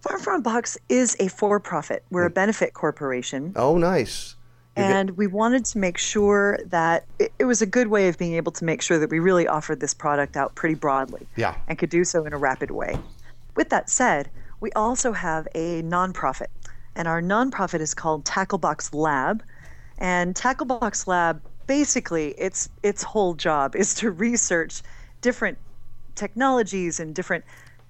Farm 0.00 0.20
from 0.20 0.40
a 0.40 0.42
Box 0.42 0.76
is 0.88 1.16
a 1.20 1.28
for-profit. 1.28 2.04
We're 2.10 2.26
a 2.26 2.30
mm. 2.30 2.34
benefit 2.34 2.74
corporation, 2.74 3.52
Oh, 3.54 3.78
nice. 3.78 4.34
You 4.76 4.82
and 4.84 5.10
we 5.12 5.26
wanted 5.26 5.66
to 5.66 5.78
make 5.78 5.98
sure 5.98 6.58
that 6.66 7.04
it, 7.18 7.32
it 7.38 7.44
was 7.44 7.62
a 7.62 7.66
good 7.66 7.88
way 7.88 8.08
of 8.08 8.16
being 8.18 8.34
able 8.34 8.52
to 8.52 8.64
make 8.64 8.80
sure 8.80 8.98
that 8.98 9.10
we 9.10 9.20
really 9.20 9.46
offered 9.46 9.80
this 9.80 9.92
product 9.94 10.36
out 10.36 10.54
pretty 10.54 10.74
broadly. 10.74 11.26
Yeah. 11.36 11.54
and 11.68 11.78
could 11.78 11.90
do 11.90 12.04
so 12.04 12.24
in 12.24 12.32
a 12.32 12.38
rapid 12.38 12.70
way. 12.70 12.98
With 13.54 13.68
that 13.68 13.90
said, 13.90 14.30
we 14.60 14.72
also 14.72 15.12
have 15.12 15.46
a 15.54 15.82
nonprofit, 15.82 16.46
and 16.96 17.08
our 17.08 17.22
nonprofit 17.22 17.80
is 17.80 17.94
called 17.94 18.24
Tacklebox 18.24 18.94
Lab. 18.94 19.42
And 19.98 20.34
Tacklebox 20.34 21.06
Lab, 21.06 21.40
basically, 21.66 22.30
its 22.32 22.68
its 22.82 23.02
whole 23.02 23.34
job 23.34 23.76
is 23.76 23.94
to 23.94 24.10
research 24.10 24.82
different 25.20 25.58
technologies 26.14 27.00
and 27.00 27.14
different 27.14 27.44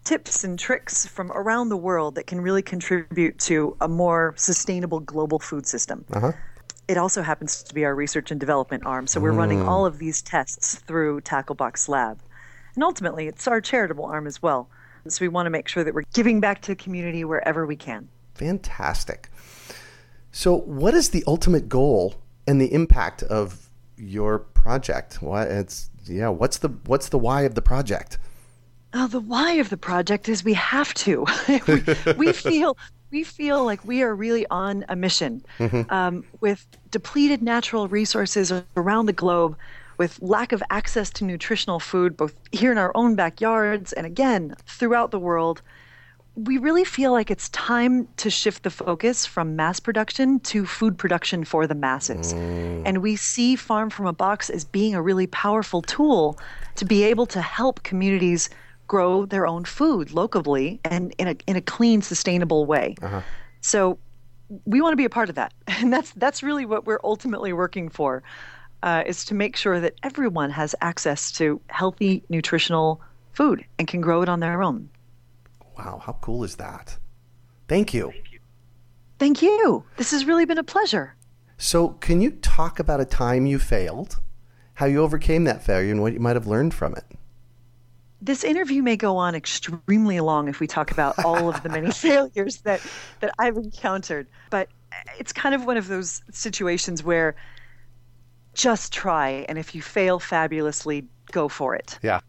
tips 0.04 0.44
and 0.44 0.58
tricks 0.58 1.06
from 1.06 1.30
around 1.32 1.68
the 1.68 1.76
world 1.76 2.16
that 2.16 2.26
can 2.26 2.40
really 2.40 2.62
contribute 2.62 3.38
to 3.38 3.76
a 3.80 3.88
more 3.88 4.34
sustainable 4.36 5.00
global 5.00 5.38
food 5.38 5.66
system. 5.66 6.04
Uh-huh. 6.12 6.32
It 6.88 6.96
also 6.96 7.22
happens 7.22 7.62
to 7.62 7.74
be 7.74 7.84
our 7.84 7.94
research 7.94 8.30
and 8.30 8.40
development 8.40 8.84
arm, 8.84 9.06
so 9.06 9.20
we're 9.20 9.32
running 9.32 9.62
all 9.62 9.86
of 9.86 9.98
these 9.98 10.20
tests 10.20 10.74
through 10.74 11.20
Tacklebox 11.20 11.88
Lab. 11.88 12.18
And 12.74 12.82
ultimately, 12.82 13.28
it's 13.28 13.46
our 13.46 13.60
charitable 13.60 14.04
arm 14.04 14.26
as 14.26 14.42
well. 14.42 14.68
So 15.06 15.24
we 15.24 15.28
want 15.28 15.46
to 15.46 15.50
make 15.50 15.68
sure 15.68 15.84
that 15.84 15.94
we're 15.94 16.04
giving 16.12 16.40
back 16.40 16.60
to 16.62 16.72
the 16.72 16.76
community 16.76 17.24
wherever 17.24 17.66
we 17.66 17.76
can. 17.76 18.08
Fantastic. 18.34 19.30
So, 20.30 20.56
what 20.56 20.94
is 20.94 21.10
the 21.10 21.22
ultimate 21.26 21.68
goal 21.68 22.14
and 22.46 22.60
the 22.60 22.72
impact 22.72 23.22
of 23.22 23.68
your 23.96 24.38
project? 24.38 25.22
What 25.22 25.48
it's 25.48 25.90
yeah, 26.06 26.28
what's 26.28 26.58
the 26.58 26.68
what's 26.86 27.10
the 27.10 27.18
why 27.18 27.42
of 27.42 27.54
the 27.54 27.62
project? 27.62 28.18
Oh, 28.94 29.06
the 29.06 29.20
why 29.20 29.52
of 29.52 29.70
the 29.70 29.76
project 29.76 30.28
is 30.28 30.44
we 30.44 30.54
have 30.54 30.92
to. 30.94 31.26
we, 31.66 32.14
we 32.16 32.32
feel 32.32 32.76
we 33.10 33.22
feel 33.24 33.64
like 33.64 33.84
we 33.84 34.02
are 34.02 34.14
really 34.14 34.46
on 34.50 34.84
a 34.88 34.96
mission 34.96 35.44
um, 35.90 36.24
with 36.40 36.66
depleted 36.90 37.42
natural 37.42 37.86
resources 37.88 38.52
around 38.76 39.06
the 39.06 39.12
globe, 39.12 39.56
with 39.98 40.20
lack 40.22 40.52
of 40.52 40.62
access 40.70 41.10
to 41.10 41.24
nutritional 41.24 41.78
food, 41.78 42.16
both 42.16 42.34
here 42.52 42.72
in 42.72 42.78
our 42.78 42.90
own 42.94 43.14
backyards 43.14 43.92
and 43.92 44.06
again 44.06 44.54
throughout 44.66 45.10
the 45.10 45.18
world. 45.18 45.62
We 46.34 46.56
really 46.56 46.84
feel 46.84 47.12
like 47.12 47.30
it's 47.30 47.50
time 47.50 48.08
to 48.16 48.30
shift 48.30 48.62
the 48.62 48.70
focus 48.70 49.26
from 49.26 49.54
mass 49.54 49.80
production 49.80 50.40
to 50.40 50.64
food 50.64 50.96
production 50.96 51.44
for 51.44 51.66
the 51.66 51.74
masses. 51.74 52.32
And 52.86 53.02
we 53.02 53.16
see 53.16 53.54
Farm 53.54 53.90
from 53.90 54.06
a 54.06 54.14
Box 54.14 54.48
as 54.48 54.64
being 54.64 54.94
a 54.94 55.02
really 55.02 55.26
powerful 55.26 55.82
tool 55.82 56.38
to 56.76 56.84
be 56.86 57.02
able 57.02 57.26
to 57.26 57.42
help 57.42 57.82
communities 57.82 58.48
grow 58.88 59.26
their 59.26 59.46
own 59.46 59.64
food 59.64 60.12
locally 60.12 60.80
and 60.84 61.14
in 61.18 61.28
a, 61.28 61.36
in 61.46 61.56
a 61.56 61.60
clean, 61.60 62.00
sustainable 62.00 62.64
way. 62.64 62.94
So 63.60 63.98
we 64.64 64.80
want 64.80 64.92
to 64.92 64.96
be 64.96 65.04
a 65.04 65.10
part 65.10 65.28
of 65.28 65.34
that. 65.34 65.52
And 65.68 65.92
that's, 65.92 66.12
that's 66.12 66.42
really 66.42 66.64
what 66.64 66.86
we're 66.86 67.00
ultimately 67.04 67.52
working 67.52 67.88
for, 67.90 68.22
uh, 68.82 69.02
is 69.06 69.24
to 69.26 69.34
make 69.34 69.56
sure 69.56 69.80
that 69.80 69.94
everyone 70.02 70.50
has 70.50 70.74
access 70.80 71.30
to 71.32 71.60
healthy, 71.68 72.22
nutritional 72.30 73.00
food 73.32 73.64
and 73.78 73.86
can 73.86 74.00
grow 74.00 74.22
it 74.22 74.28
on 74.28 74.40
their 74.40 74.62
own. 74.62 74.88
Wow, 75.84 76.00
how 76.04 76.12
cool 76.20 76.44
is 76.44 76.56
that? 76.56 76.96
Thank 77.66 77.92
you. 77.92 78.12
Thank 79.18 79.42
you. 79.42 79.84
This 79.96 80.12
has 80.12 80.24
really 80.24 80.44
been 80.44 80.58
a 80.58 80.64
pleasure. 80.64 81.16
So, 81.58 81.88
can 81.88 82.20
you 82.20 82.30
talk 82.30 82.78
about 82.78 83.00
a 83.00 83.04
time 83.04 83.46
you 83.46 83.58
failed, 83.58 84.20
how 84.74 84.86
you 84.86 85.02
overcame 85.02 85.44
that 85.44 85.64
failure, 85.64 85.90
and 85.90 86.00
what 86.00 86.12
you 86.12 86.20
might 86.20 86.36
have 86.36 86.46
learned 86.46 86.72
from 86.72 86.94
it? 86.94 87.04
This 88.20 88.44
interview 88.44 88.82
may 88.82 88.96
go 88.96 89.16
on 89.16 89.34
extremely 89.34 90.20
long 90.20 90.48
if 90.48 90.60
we 90.60 90.68
talk 90.68 90.92
about 90.92 91.24
all 91.24 91.48
of 91.48 91.60
the 91.64 91.68
many 91.68 91.90
failures 92.08 92.58
that, 92.58 92.80
that 93.18 93.34
I've 93.40 93.56
encountered, 93.56 94.28
but 94.50 94.68
it's 95.18 95.32
kind 95.32 95.54
of 95.54 95.64
one 95.64 95.76
of 95.76 95.88
those 95.88 96.22
situations 96.30 97.02
where 97.02 97.34
just 98.54 98.92
try, 98.92 99.44
and 99.48 99.58
if 99.58 99.74
you 99.74 99.82
fail 99.82 100.20
fabulously, 100.20 101.08
go 101.32 101.48
for 101.48 101.74
it. 101.74 101.98
Yeah. 102.02 102.20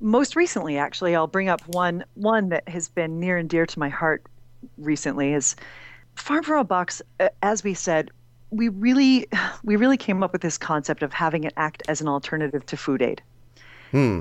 Most 0.00 0.36
recently 0.36 0.78
actually 0.78 1.14
i'll 1.14 1.26
bring 1.26 1.48
up 1.48 1.60
one 1.68 2.04
one 2.14 2.48
that 2.48 2.68
has 2.68 2.88
been 2.88 3.18
near 3.18 3.36
and 3.36 3.48
dear 3.48 3.66
to 3.66 3.78
my 3.78 3.88
heart 3.88 4.24
recently 4.76 5.32
is 5.32 5.56
farm 6.14 6.42
from 6.42 6.58
a 6.58 6.64
box 6.64 7.02
uh, 7.20 7.28
as 7.42 7.64
we 7.64 7.74
said 7.74 8.10
we 8.50 8.68
really 8.68 9.26
we 9.64 9.76
really 9.76 9.96
came 9.96 10.22
up 10.22 10.32
with 10.32 10.42
this 10.42 10.58
concept 10.58 11.02
of 11.02 11.12
having 11.12 11.44
it 11.44 11.52
act 11.56 11.82
as 11.88 12.00
an 12.00 12.08
alternative 12.08 12.64
to 12.66 12.76
food 12.76 13.02
aid. 13.02 13.22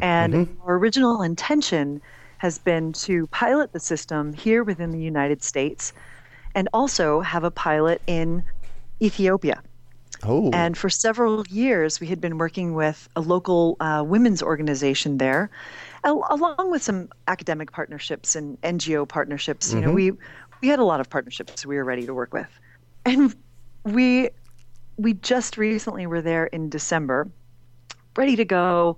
And 0.01 0.57
our 0.65 0.75
original 0.75 1.21
intention 1.21 2.01
has 2.37 2.57
been 2.57 2.93
to 2.93 3.27
pilot 3.27 3.73
the 3.73 3.79
system 3.79 4.31
here 4.33 4.63
within 4.63 4.91
the 4.91 4.99
united 4.99 5.43
states 5.43 5.91
and 6.55 6.69
also 6.71 7.19
have 7.19 7.43
a 7.43 7.51
pilot 7.51 8.01
in 8.07 8.43
ethiopia 9.01 9.61
Oh. 10.23 10.49
and 10.51 10.77
for 10.77 10.89
several 10.89 11.45
years, 11.47 11.99
we 11.99 12.07
had 12.07 12.19
been 12.19 12.37
working 12.37 12.73
with 12.73 13.07
a 13.15 13.21
local 13.21 13.77
uh, 13.79 14.03
women's 14.05 14.41
organization 14.41 15.17
there, 15.17 15.49
al- 16.03 16.25
along 16.29 16.71
with 16.71 16.81
some 16.81 17.09
academic 17.27 17.71
partnerships 17.71 18.35
and 18.35 18.59
NGO 18.61 19.07
partnerships. 19.07 19.73
You 19.73 19.81
know, 19.81 19.91
we 19.91 20.11
we 20.61 20.67
had 20.67 20.79
a 20.79 20.83
lot 20.83 20.99
of 20.99 21.09
partnerships 21.09 21.65
we 21.65 21.75
were 21.75 21.83
ready 21.83 22.05
to 22.05 22.13
work 22.13 22.33
with, 22.33 22.49
and 23.05 23.35
we 23.83 24.29
we 24.97 25.13
just 25.13 25.57
recently 25.57 26.07
were 26.07 26.21
there 26.21 26.47
in 26.47 26.69
December, 26.69 27.29
ready 28.15 28.35
to 28.35 28.45
go. 28.45 28.97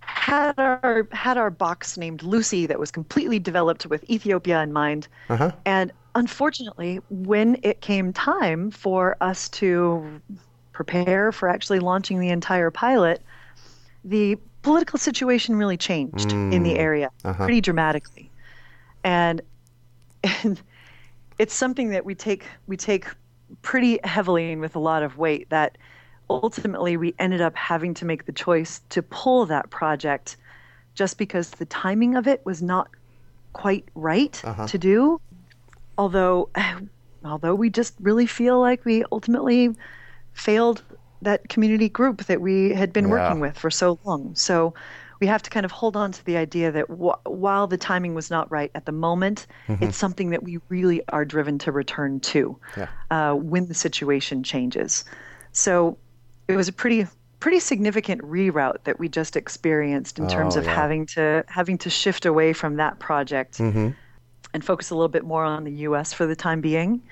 Had 0.00 0.54
our 0.58 1.06
had 1.12 1.36
our 1.36 1.50
box 1.50 1.98
named 1.98 2.22
Lucy 2.22 2.66
that 2.66 2.78
was 2.78 2.90
completely 2.90 3.38
developed 3.38 3.86
with 3.86 4.08
Ethiopia 4.08 4.62
in 4.62 4.72
mind, 4.72 5.08
uh-huh. 5.28 5.52
and 5.64 5.92
unfortunately, 6.16 6.98
when 7.10 7.58
it 7.62 7.80
came 7.82 8.12
time 8.12 8.70
for 8.70 9.16
us 9.20 9.48
to 9.50 10.20
prepare 10.72 11.30
for 11.30 11.48
actually 11.48 11.78
launching 11.78 12.18
the 12.20 12.30
entire 12.30 12.70
pilot, 12.70 13.22
the 14.02 14.36
political 14.62 14.98
situation 14.98 15.56
really 15.56 15.76
changed 15.76 16.32
in 16.32 16.62
the 16.62 16.72
mm, 16.72 16.78
area 16.78 17.10
uh-huh. 17.24 17.44
pretty 17.44 17.60
dramatically. 17.60 18.30
And, 19.04 19.42
and 20.42 20.60
it's 21.38 21.54
something 21.54 21.90
that 21.90 22.04
we 22.04 22.14
take 22.14 22.44
we 22.66 22.76
take 22.76 23.06
pretty 23.62 24.00
heavily 24.02 24.52
and 24.52 24.60
with 24.60 24.74
a 24.74 24.80
lot 24.80 25.02
of 25.02 25.18
weight 25.18 25.48
that 25.50 25.76
ultimately 26.30 26.96
we 26.96 27.14
ended 27.18 27.40
up 27.40 27.54
having 27.54 27.94
to 27.94 28.04
make 28.04 28.24
the 28.24 28.32
choice 28.32 28.80
to 28.88 29.02
pull 29.02 29.46
that 29.46 29.70
project 29.70 30.36
just 30.94 31.18
because 31.18 31.50
the 31.50 31.66
timing 31.66 32.16
of 32.16 32.26
it 32.26 32.44
was 32.44 32.62
not 32.62 32.88
quite 33.52 33.84
right 33.94 34.42
uh-huh. 34.44 34.66
to 34.66 34.78
do 34.78 35.20
although 35.98 36.48
although 37.24 37.54
we 37.54 37.70
just 37.70 37.94
really 38.00 38.26
feel 38.26 38.60
like 38.60 38.84
we 38.84 39.04
ultimately 39.10 39.74
failed 40.32 40.82
that 41.22 41.48
community 41.48 41.88
group 41.88 42.24
that 42.26 42.40
we 42.40 42.72
had 42.72 42.92
been 42.92 43.04
Yeah. 43.06 43.10
working 43.12 43.40
with 43.40 43.58
for 43.58 43.70
so 43.70 43.98
long 44.04 44.34
so 44.34 44.74
we 45.18 45.26
have 45.26 45.42
to 45.42 45.48
kind 45.50 45.64
of 45.64 45.72
hold 45.72 45.96
on 45.96 46.12
to 46.12 46.24
the 46.26 46.36
idea 46.36 46.70
that 46.70 46.84
wh- 46.90 47.18
while 47.24 47.66
the 47.66 47.78
timing 47.78 48.14
was 48.14 48.30
not 48.30 48.50
right 48.52 48.70
at 48.74 48.84
the 48.84 48.92
moment 48.92 49.46
it's 49.80 49.96
something 49.96 50.28
that 50.30 50.42
we 50.42 50.58
really 50.68 51.02
are 51.08 51.24
driven 51.24 51.58
to 51.60 51.72
return 51.72 52.20
to 52.20 52.58
Yeah. 52.76 52.88
uh, 53.10 53.34
when 53.34 53.66
the 53.66 53.74
situation 53.74 54.42
changes 54.42 55.04
so 55.52 55.96
it 56.48 56.54
was 56.56 56.68
a 56.68 56.72
pretty 56.72 57.06
pretty 57.40 57.60
significant 57.60 58.20
reroute 58.22 58.84
that 58.84 58.98
we 59.00 59.08
just 59.08 59.36
experienced 59.36 60.18
in 60.18 60.28
terms 60.28 60.56
Oh, 60.56 60.60
of 60.60 60.66
yeah. 60.66 60.74
having 60.74 61.06
to 61.06 61.44
having 61.48 61.78
to 61.78 61.90
shift 61.90 62.26
away 62.26 62.52
from 62.52 62.76
that 62.76 62.98
project 62.98 63.58
Mm-hmm. 63.58 63.88
And 64.56 64.64
focus 64.64 64.88
a 64.88 64.94
little 64.94 65.10
bit 65.10 65.22
more 65.22 65.44
on 65.44 65.64
the 65.64 65.72
US 65.88 66.14
for 66.14 66.24
the 66.26 66.34
time 66.34 66.62
being. 66.62 67.02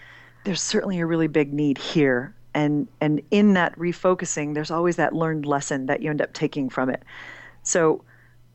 There's 0.44 0.62
certainly 0.62 0.98
a 0.98 1.04
really 1.04 1.26
big 1.28 1.52
need 1.52 1.76
here. 1.76 2.34
And 2.54 2.88
and 3.02 3.20
in 3.30 3.52
that 3.52 3.76
refocusing, 3.78 4.54
there's 4.54 4.70
always 4.70 4.96
that 4.96 5.12
learned 5.12 5.44
lesson 5.44 5.84
that 5.86 6.00
you 6.00 6.08
end 6.08 6.22
up 6.22 6.32
taking 6.32 6.70
from 6.70 6.88
it. 6.88 7.02
So 7.62 8.02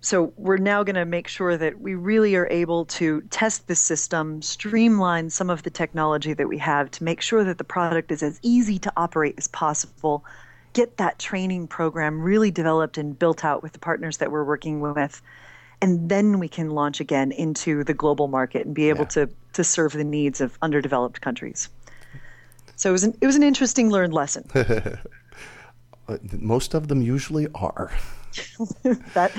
so 0.01 0.33
we're 0.37 0.57
now 0.57 0.81
going 0.81 0.95
to 0.95 1.05
make 1.05 1.27
sure 1.27 1.55
that 1.55 1.81
we 1.81 1.93
really 1.93 2.35
are 2.35 2.47
able 2.49 2.85
to 2.85 3.21
test 3.29 3.67
the 3.67 3.75
system, 3.75 4.41
streamline 4.41 5.29
some 5.29 5.51
of 5.51 5.61
the 5.61 5.69
technology 5.69 6.33
that 6.33 6.47
we 6.47 6.57
have 6.57 6.89
to 6.91 7.03
make 7.03 7.21
sure 7.21 7.43
that 7.43 7.59
the 7.59 7.63
product 7.63 8.11
is 8.11 8.23
as 8.23 8.39
easy 8.41 8.79
to 8.79 8.93
operate 8.97 9.35
as 9.37 9.49
possible, 9.49 10.25
get 10.73 10.97
that 10.97 11.19
training 11.19 11.67
program 11.67 12.19
really 12.19 12.49
developed 12.49 12.97
and 12.97 13.19
built 13.19 13.45
out 13.45 13.61
with 13.61 13.73
the 13.73 13.79
partners 13.79 14.17
that 14.17 14.31
we're 14.31 14.43
working 14.43 14.79
with. 14.79 15.21
And 15.81 16.09
then 16.09 16.39
we 16.39 16.49
can 16.49 16.71
launch 16.71 16.99
again 16.99 17.31
into 17.31 17.83
the 17.83 17.93
global 17.93 18.27
market 18.27 18.65
and 18.65 18.75
be 18.75 18.89
able 18.89 19.05
yeah. 19.05 19.25
to, 19.25 19.29
to 19.53 19.63
serve 19.63 19.93
the 19.93 20.03
needs 20.03 20.41
of 20.41 20.57
underdeveloped 20.61 21.21
countries. 21.21 21.69
So 22.75 22.89
it 22.89 22.91
was 22.93 23.03
an, 23.03 23.17
it 23.21 23.25
was 23.25 23.35
an 23.35 23.43
interesting 23.43 23.89
learned 23.89 24.13
lesson. 24.13 24.49
Uh, 26.09 26.17
most 26.39 26.73
of 26.73 26.87
them 26.87 27.03
usually 27.03 27.47
are. 27.53 27.91
that 29.13 29.31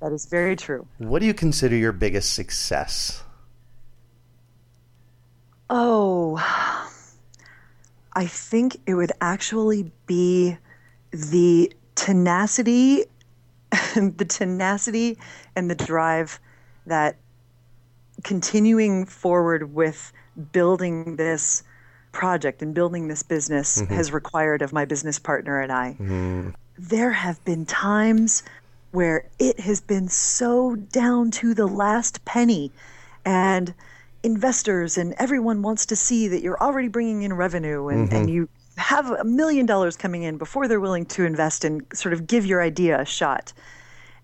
that 0.00 0.12
is 0.12 0.26
very 0.26 0.56
true. 0.56 0.84
What 0.98 1.20
do 1.20 1.26
you 1.26 1.34
consider 1.34 1.76
your 1.76 1.92
biggest 1.92 2.34
success? 2.34 3.22
Oh, 5.70 6.36
I 8.12 8.26
think 8.26 8.78
it 8.86 8.94
would 8.94 9.12
actually 9.20 9.92
be 10.06 10.56
the 11.12 11.72
tenacity, 11.94 13.04
the 14.16 14.24
tenacity 14.24 15.18
and 15.54 15.70
the 15.70 15.74
drive 15.74 16.38
that 16.86 17.16
continuing 18.22 19.04
forward 19.04 19.74
with 19.74 20.12
building 20.52 21.16
this 21.16 21.62
project 22.12 22.62
and 22.62 22.74
building 22.74 23.08
this 23.08 23.22
business 23.22 23.80
mm-hmm. 23.80 23.92
has 23.92 24.12
required 24.12 24.62
of 24.62 24.72
my 24.72 24.84
business 24.84 25.18
partner 25.18 25.60
and 25.60 25.72
I. 25.72 25.96
Mm 25.98 26.54
there 26.78 27.12
have 27.12 27.42
been 27.44 27.64
times 27.66 28.42
where 28.92 29.26
it 29.38 29.60
has 29.60 29.80
been 29.80 30.08
so 30.08 30.76
down 30.76 31.30
to 31.30 31.54
the 31.54 31.66
last 31.66 32.24
penny 32.24 32.70
and 33.24 33.74
investors 34.22 34.96
and 34.96 35.14
everyone 35.18 35.62
wants 35.62 35.86
to 35.86 35.96
see 35.96 36.28
that 36.28 36.42
you're 36.42 36.60
already 36.60 36.88
bringing 36.88 37.22
in 37.22 37.32
revenue 37.32 37.88
and, 37.88 38.08
mm-hmm. 38.08 38.16
and 38.16 38.30
you 38.30 38.48
have 38.76 39.10
a 39.10 39.24
million 39.24 39.66
dollars 39.66 39.96
coming 39.96 40.22
in 40.22 40.38
before 40.38 40.68
they're 40.68 40.80
willing 40.80 41.06
to 41.06 41.24
invest 41.24 41.64
and 41.64 41.84
sort 41.94 42.12
of 42.12 42.26
give 42.26 42.44
your 42.44 42.62
idea 42.62 43.00
a 43.00 43.04
shot. 43.04 43.52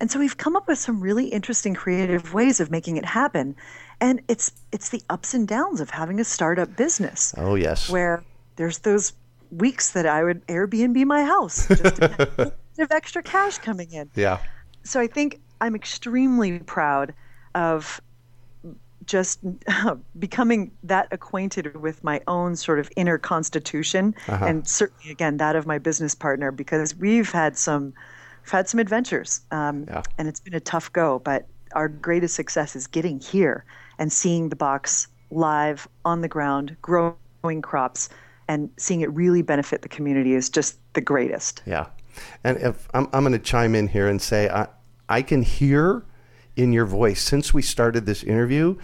And 0.01 0.11
so 0.11 0.19
we've 0.19 0.37
come 0.37 0.57
up 0.57 0.67
with 0.67 0.79
some 0.79 1.01
really 1.01 1.29
interesting 1.29 1.75
creative 1.75 2.35
ways 2.35 2.61
of 2.61 2.71
making 2.71 2.97
it 2.97 3.05
happen. 3.05 3.55
And 4.01 4.21
it's 4.29 4.53
it's 4.73 4.89
the 4.89 5.01
ups 5.09 5.33
and 5.33 5.47
downs 5.47 5.81
of 5.81 5.91
having 5.91 6.19
a 6.19 6.25
startup 6.25 6.77
business. 6.77 7.35
Oh 7.37 7.55
yes. 7.55 7.89
Where 7.89 8.25
there's 8.57 8.79
those 8.79 9.13
weeks 9.53 9.93
that 9.93 10.07
I 10.07 10.25
would 10.25 10.47
Airbnb 10.49 11.05
my 11.07 11.25
house 11.25 11.69
just 11.69 11.97
to 11.97 12.53
have 12.79 12.91
extra 12.91 13.23
cash 13.23 13.59
coming 13.59 13.93
in. 13.93 14.11
Yeah. 14.17 14.39
So 14.83 15.01
I 15.01 15.07
think 15.07 15.41
I'm 15.61 15.77
extremely 15.77 16.59
proud 16.59 17.15
of 17.55 18.01
just 19.07 19.41
uh, 19.69 19.97
becoming 20.19 20.71
that 20.83 21.09
acquainted 21.11 21.81
with 21.81 22.03
my 22.05 22.21
own 22.27 22.57
sort 22.57 22.79
of 22.79 22.91
inner 22.97 23.19
constitution 23.19 24.15
uh-huh. 24.29 24.45
and 24.45 24.67
certainly 24.67 25.11
again 25.11 25.37
that 25.37 25.57
of 25.57 25.67
my 25.67 25.79
business 25.79 26.15
partner 26.15 26.51
because 26.51 26.95
we've 26.97 27.31
had 27.31 27.57
some 27.57 27.93
we've 28.43 28.53
had 28.53 28.69
some 28.69 28.81
adventures 28.81 29.41
um, 29.51 29.85
yeah. 29.89 30.03
and 30.19 30.29
it's 30.29 30.41
been 30.41 30.55
a 30.55 30.61
tough 30.61 30.93
go 30.93 31.19
but 31.21 31.47
our 31.75 31.89
greatest 31.89 32.35
success 32.35 32.77
is 32.77 32.87
getting 32.87 33.21
here 33.21 33.65
and 33.99 34.13
seeing 34.13 34.49
the 34.49 34.57
box 34.57 35.09
live 35.31 35.89
on 36.05 36.21
the 36.21 36.29
ground 36.29 36.77
growing 36.83 37.63
crops 37.63 38.09
and 38.49 38.71
seeing 38.77 39.01
it 39.01 39.11
really 39.13 39.43
benefit 39.43 39.83
the 39.83 39.89
community 39.89 40.35
is 40.35 40.51
just 40.51 40.79
the 40.95 41.01
greatest. 41.01 41.63
Yeah. 41.67 41.87
And 42.45 42.59
if 42.59 42.89
I'm, 42.93 43.09
I'm 43.13 43.23
going 43.23 43.33
to 43.33 43.39
chime 43.39 43.75
in 43.75 43.89
here 43.89 44.09
and 44.09 44.21
say, 44.21 44.49
I, 44.49 44.69
I 45.09 45.23
can 45.23 45.43
hear 45.43 46.05
in 46.57 46.73
your 46.73 46.87
voice 46.87 47.23
since 47.23 47.55
we 47.55 47.63
started 47.63 48.07
this 48.07 48.23
interview 48.23 48.77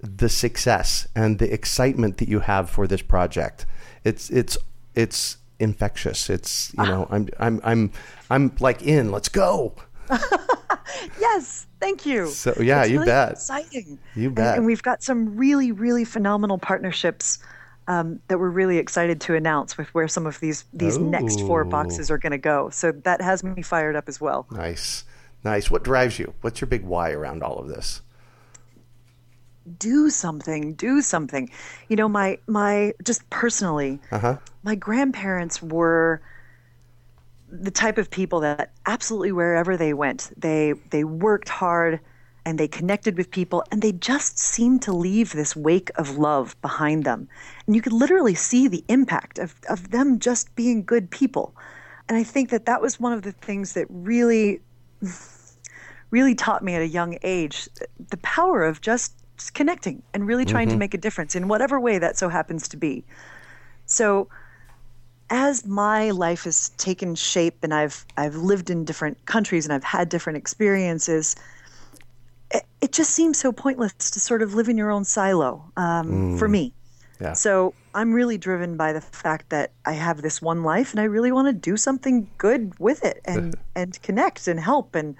the 0.00 0.28
success 0.28 1.08
and 1.14 1.38
the 1.38 1.52
excitement 1.52 2.18
that 2.18 2.28
you 2.28 2.40
have 2.40 2.68
for 2.70 2.86
this 2.86 3.02
project. 3.02 3.66
It's, 4.04 4.30
it's, 4.30 4.56
it's 4.94 5.38
infectious. 5.58 6.30
It's, 6.30 6.72
you 6.76 6.84
know, 6.84 7.08
I'm, 7.10 7.28
I'm, 7.38 7.60
I'm, 7.64 7.92
I'm 8.30 8.54
like 8.60 8.82
in, 8.82 9.10
let's 9.10 9.28
go. 9.28 9.74
yes, 11.20 11.66
thank 11.80 12.06
you. 12.06 12.28
So 12.28 12.54
yeah, 12.60 12.82
it's 12.82 12.90
you 12.90 12.98
really 12.98 13.06
bet. 13.06 13.32
Exciting. 13.32 13.98
You 14.14 14.30
bet. 14.30 14.48
And, 14.48 14.56
and, 14.58 14.66
we've 14.66 14.82
got 14.82 15.02
some 15.02 15.36
really, 15.36 15.72
really 15.72 16.04
phenomenal 16.04 16.58
partnerships 16.58 17.38
um, 17.88 18.20
that 18.28 18.38
we're 18.38 18.50
really 18.50 18.78
excited 18.78 19.20
to 19.22 19.34
announce 19.34 19.78
with 19.78 19.88
where 19.94 20.08
some 20.08 20.26
of 20.26 20.40
these 20.40 20.64
these 20.72 20.98
Ooh. 20.98 21.08
next 21.08 21.40
four 21.40 21.64
boxes 21.64 22.10
are 22.10 22.18
going 22.18 22.32
to 22.32 22.38
go. 22.38 22.68
So 22.70 22.92
that 22.92 23.20
has 23.20 23.44
me 23.44 23.62
fired 23.62 23.96
up 23.96 24.08
as 24.08 24.20
well. 24.20 24.46
Nice, 24.50 25.04
nice. 25.44 25.70
What 25.70 25.84
drives 25.84 26.18
you? 26.18 26.34
What's 26.40 26.60
your 26.60 26.68
big 26.68 26.84
why 26.84 27.10
around 27.10 27.42
all 27.42 27.58
of 27.58 27.68
this? 27.68 28.02
Do 29.78 30.10
something. 30.10 30.74
Do 30.74 31.00
something. 31.02 31.50
You 31.88 31.96
know, 31.96 32.08
my 32.08 32.38
my 32.46 32.94
just 33.02 33.28
personally, 33.30 33.98
uh-huh. 34.10 34.38
my 34.62 34.74
grandparents 34.74 35.62
were 35.62 36.20
the 37.50 37.70
type 37.70 37.98
of 37.98 38.10
people 38.10 38.40
that 38.40 38.72
absolutely 38.86 39.32
wherever 39.32 39.76
they 39.76 39.92
went, 39.92 40.30
they 40.36 40.74
they 40.90 41.04
worked 41.04 41.48
hard 41.48 42.00
and 42.46 42.60
they 42.60 42.68
connected 42.68 43.16
with 43.16 43.28
people 43.30 43.64
and 43.72 43.82
they 43.82 43.90
just 43.90 44.38
seemed 44.38 44.80
to 44.80 44.92
leave 44.92 45.32
this 45.32 45.56
wake 45.56 45.90
of 45.96 46.16
love 46.16 46.54
behind 46.62 47.02
them. 47.02 47.28
And 47.66 47.74
you 47.74 47.82
could 47.82 47.92
literally 47.92 48.36
see 48.36 48.68
the 48.68 48.84
impact 48.88 49.40
of, 49.40 49.56
of 49.68 49.90
them 49.90 50.20
just 50.20 50.54
being 50.54 50.84
good 50.84 51.10
people. 51.10 51.56
And 52.08 52.16
I 52.16 52.22
think 52.22 52.50
that 52.50 52.66
that 52.66 52.80
was 52.80 53.00
one 53.00 53.12
of 53.12 53.22
the 53.22 53.32
things 53.32 53.72
that 53.72 53.86
really, 53.90 54.60
really 56.10 56.34
taught 56.34 56.62
me 56.62 56.74
at 56.74 56.82
a 56.82 56.86
young 56.86 57.18
age 57.22 57.68
the 58.10 58.16
power 58.18 58.64
of 58.64 58.80
just, 58.80 59.12
connecting 59.52 60.02
and 60.14 60.26
really 60.26 60.46
trying 60.46 60.66
mm-hmm. 60.68 60.76
to 60.76 60.78
make 60.78 60.94
a 60.94 60.98
difference 60.98 61.36
in 61.36 61.46
whatever 61.46 61.78
way 61.78 61.98
that 61.98 62.16
so 62.16 62.30
happens 62.30 62.68
to 62.68 62.76
be. 62.78 63.04
So, 63.84 64.28
as 65.28 65.66
my 65.66 66.10
life 66.10 66.44
has 66.44 66.70
taken 66.78 67.14
shape 67.14 67.58
and 67.62 67.74
I've 67.74 68.06
I've 68.16 68.36
lived 68.36 68.70
in 68.70 68.86
different 68.86 69.26
countries 69.26 69.66
and 69.66 69.74
I've 69.74 69.84
had 69.84 70.08
different 70.08 70.38
experiences, 70.38 71.36
it, 72.50 72.92
just 72.92 73.10
seems 73.10 73.38
so 73.38 73.52
pointless 73.52 73.92
to 73.92 74.20
sort 74.20 74.42
of 74.42 74.54
live 74.54 74.68
in 74.68 74.76
your 74.76 74.90
own 74.90 75.04
silo 75.04 75.70
um, 75.76 76.10
mm. 76.10 76.38
for 76.38 76.48
me. 76.48 76.72
Yeah. 77.20 77.32
So 77.32 77.74
I'm 77.94 78.12
really 78.12 78.36
driven 78.36 78.76
by 78.76 78.92
the 78.92 79.00
fact 79.00 79.50
that 79.50 79.72
I 79.84 79.92
have 79.92 80.22
this 80.22 80.42
one 80.42 80.62
life 80.62 80.92
and 80.92 81.00
I 81.00 81.04
really 81.04 81.32
want 81.32 81.48
to 81.48 81.52
do 81.52 81.76
something 81.76 82.28
good 82.36 82.78
with 82.78 83.04
it 83.04 83.20
and, 83.24 83.56
and 83.74 84.00
connect 84.02 84.46
and 84.48 84.60
help 84.60 84.94
and 84.94 85.16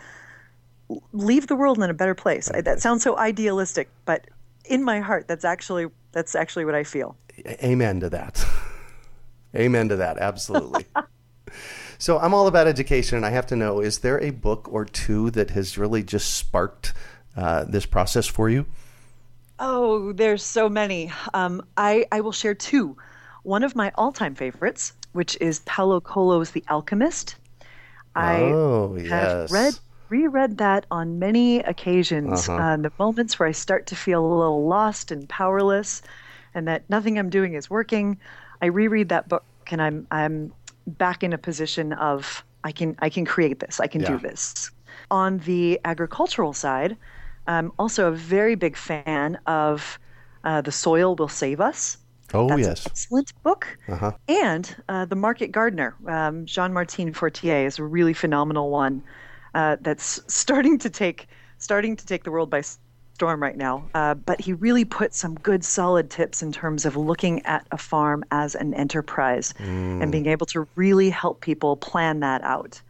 leave 1.12 1.46
the 1.46 1.56
world 1.56 1.78
in 1.78 1.88
a 1.88 1.94
better 1.94 2.14
place. 2.14 2.50
I, 2.50 2.60
that 2.60 2.80
sounds 2.80 3.02
so 3.02 3.16
idealistic, 3.16 3.88
but 4.04 4.26
in 4.64 4.82
my 4.82 5.00
heart, 5.00 5.28
that's 5.28 5.44
actually 5.44 5.86
that's 6.12 6.34
actually 6.34 6.64
what 6.64 6.74
I 6.74 6.84
feel. 6.84 7.16
Amen 7.62 8.00
to 8.00 8.10
that. 8.10 8.44
Amen 9.54 9.88
to 9.88 9.96
that. 9.96 10.18
Absolutely. 10.18 10.86
so 11.98 12.18
I'm 12.18 12.34
all 12.34 12.46
about 12.46 12.66
education, 12.66 13.16
and 13.16 13.26
I 13.26 13.30
have 13.30 13.46
to 13.48 13.56
know: 13.56 13.80
is 13.80 13.98
there 13.98 14.20
a 14.22 14.30
book 14.30 14.68
or 14.70 14.84
two 14.84 15.30
that 15.32 15.50
has 15.50 15.78
really 15.78 16.02
just 16.02 16.34
sparked 16.34 16.92
uh, 17.36 17.64
this 17.64 17.86
process 17.86 18.26
for 18.26 18.48
you? 18.48 18.66
Oh, 19.58 20.12
there's 20.12 20.42
so 20.42 20.68
many. 20.68 21.12
Um, 21.32 21.64
I, 21.76 22.06
I 22.12 22.20
will 22.20 22.32
share 22.32 22.54
two. 22.54 22.96
One 23.42 23.62
of 23.64 23.74
my 23.74 23.92
all 23.94 24.12
time 24.12 24.34
favorites, 24.34 24.92
which 25.12 25.36
is 25.40 25.60
Paulo 25.60 26.00
Coelho's 26.00 26.50
The 26.50 26.64
Alchemist. 26.68 27.36
I 28.14 28.42
oh, 28.44 28.96
yes. 28.98 29.10
have 29.10 29.50
read 29.50 29.78
reread 30.08 30.58
that 30.58 30.86
on 30.90 31.18
many 31.18 31.58
occasions. 31.60 32.48
Uh-huh. 32.48 32.62
Uh, 32.62 32.76
the 32.76 32.92
moments 32.98 33.38
where 33.38 33.48
I 33.48 33.52
start 33.52 33.86
to 33.88 33.96
feel 33.96 34.24
a 34.24 34.34
little 34.34 34.66
lost 34.66 35.10
and 35.10 35.28
powerless, 35.28 36.02
and 36.54 36.66
that 36.68 36.88
nothing 36.88 37.18
I'm 37.18 37.30
doing 37.30 37.54
is 37.54 37.68
working, 37.68 38.18
I 38.62 38.66
reread 38.66 39.08
that 39.10 39.28
book, 39.28 39.44
and 39.70 39.82
I'm 39.82 40.06
I'm 40.10 40.52
back 40.86 41.22
in 41.22 41.32
a 41.32 41.38
position 41.38 41.92
of 41.94 42.44
I 42.64 42.72
can 42.72 42.96
I 43.00 43.10
can 43.10 43.24
create 43.24 43.60
this. 43.60 43.80
I 43.80 43.86
can 43.86 44.02
yeah. 44.02 44.12
do 44.12 44.18
this. 44.18 44.70
On 45.10 45.38
the 45.38 45.80
agricultural 45.84 46.52
side, 46.52 46.96
I'm 47.46 47.72
also 47.78 48.08
a 48.08 48.12
very 48.12 48.54
big 48.54 48.76
fan 48.76 49.38
of 49.46 49.98
uh, 50.44 50.60
The 50.60 50.72
Soil 50.72 51.14
Will 51.16 51.28
Save 51.28 51.60
Us. 51.60 51.98
Oh, 52.34 52.48
That's 52.48 52.60
yes. 52.60 52.86
excellent 52.86 53.32
book. 53.42 53.78
Uh-huh. 53.88 54.12
And 54.28 54.74
uh, 54.88 55.04
The 55.04 55.16
Market 55.16 55.52
Gardener, 55.52 55.94
um, 56.08 56.44
Jean 56.44 56.72
Martin 56.72 57.12
Fortier, 57.12 57.66
is 57.66 57.78
a 57.78 57.84
really 57.84 58.12
phenomenal 58.12 58.70
one 58.70 59.02
uh, 59.54 59.76
that's 59.80 60.20
starting 60.26 60.78
to 60.78 60.90
take 60.90 61.28
starting 61.58 61.96
to 61.96 62.04
take 62.04 62.24
the 62.24 62.30
world 62.30 62.50
by 62.50 62.62
storm 63.16 63.42
right 63.42 63.56
now. 63.56 63.88
Uh, 63.94 64.12
but 64.12 64.38
he 64.38 64.52
really 64.52 64.84
put 64.84 65.14
some 65.14 65.36
good, 65.36 65.64
solid 65.64 66.10
tips 66.10 66.42
in 66.42 66.52
terms 66.52 66.84
of 66.84 66.96
looking 66.96 67.44
at 67.46 67.66
a 67.70 67.78
farm 67.78 68.22
as 68.30 68.54
an 68.54 68.74
enterprise 68.74 69.54
mm. 69.58 70.02
and 70.02 70.12
being 70.12 70.26
able 70.26 70.44
to 70.44 70.68
really 70.74 71.08
help 71.08 71.40
people 71.40 71.76
plan 71.76 72.20
that 72.20 72.42
out. 72.42 72.82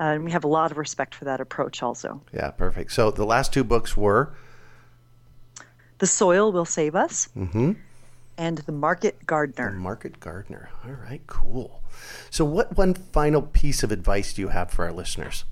Uh, 0.00 0.04
and 0.04 0.24
we 0.24 0.32
have 0.32 0.44
a 0.44 0.48
lot 0.48 0.70
of 0.70 0.76
respect 0.78 1.14
for 1.14 1.24
that 1.24 1.40
approach 1.40 1.82
also. 1.82 2.20
Yeah, 2.32 2.50
perfect. 2.50 2.92
So 2.92 3.10
the 3.10 3.24
last 3.24 3.52
two 3.52 3.62
books 3.62 3.96
were 3.96 4.34
The 5.98 6.06
Soil 6.06 6.50
Will 6.50 6.64
Save 6.64 6.96
Us 6.96 7.28
mm-hmm. 7.36 7.72
and 8.36 8.58
The 8.58 8.72
Market 8.72 9.24
Gardener. 9.24 9.70
The 9.70 9.78
Market 9.78 10.18
Gardener. 10.18 10.70
All 10.84 10.92
right, 10.92 11.22
cool. 11.26 11.82
So, 12.30 12.44
what 12.44 12.76
one 12.76 12.94
final 12.94 13.42
piece 13.42 13.84
of 13.84 13.92
advice 13.92 14.32
do 14.32 14.42
you 14.42 14.48
have 14.48 14.70
for 14.70 14.84
our 14.84 14.92
listeners? 14.92 15.44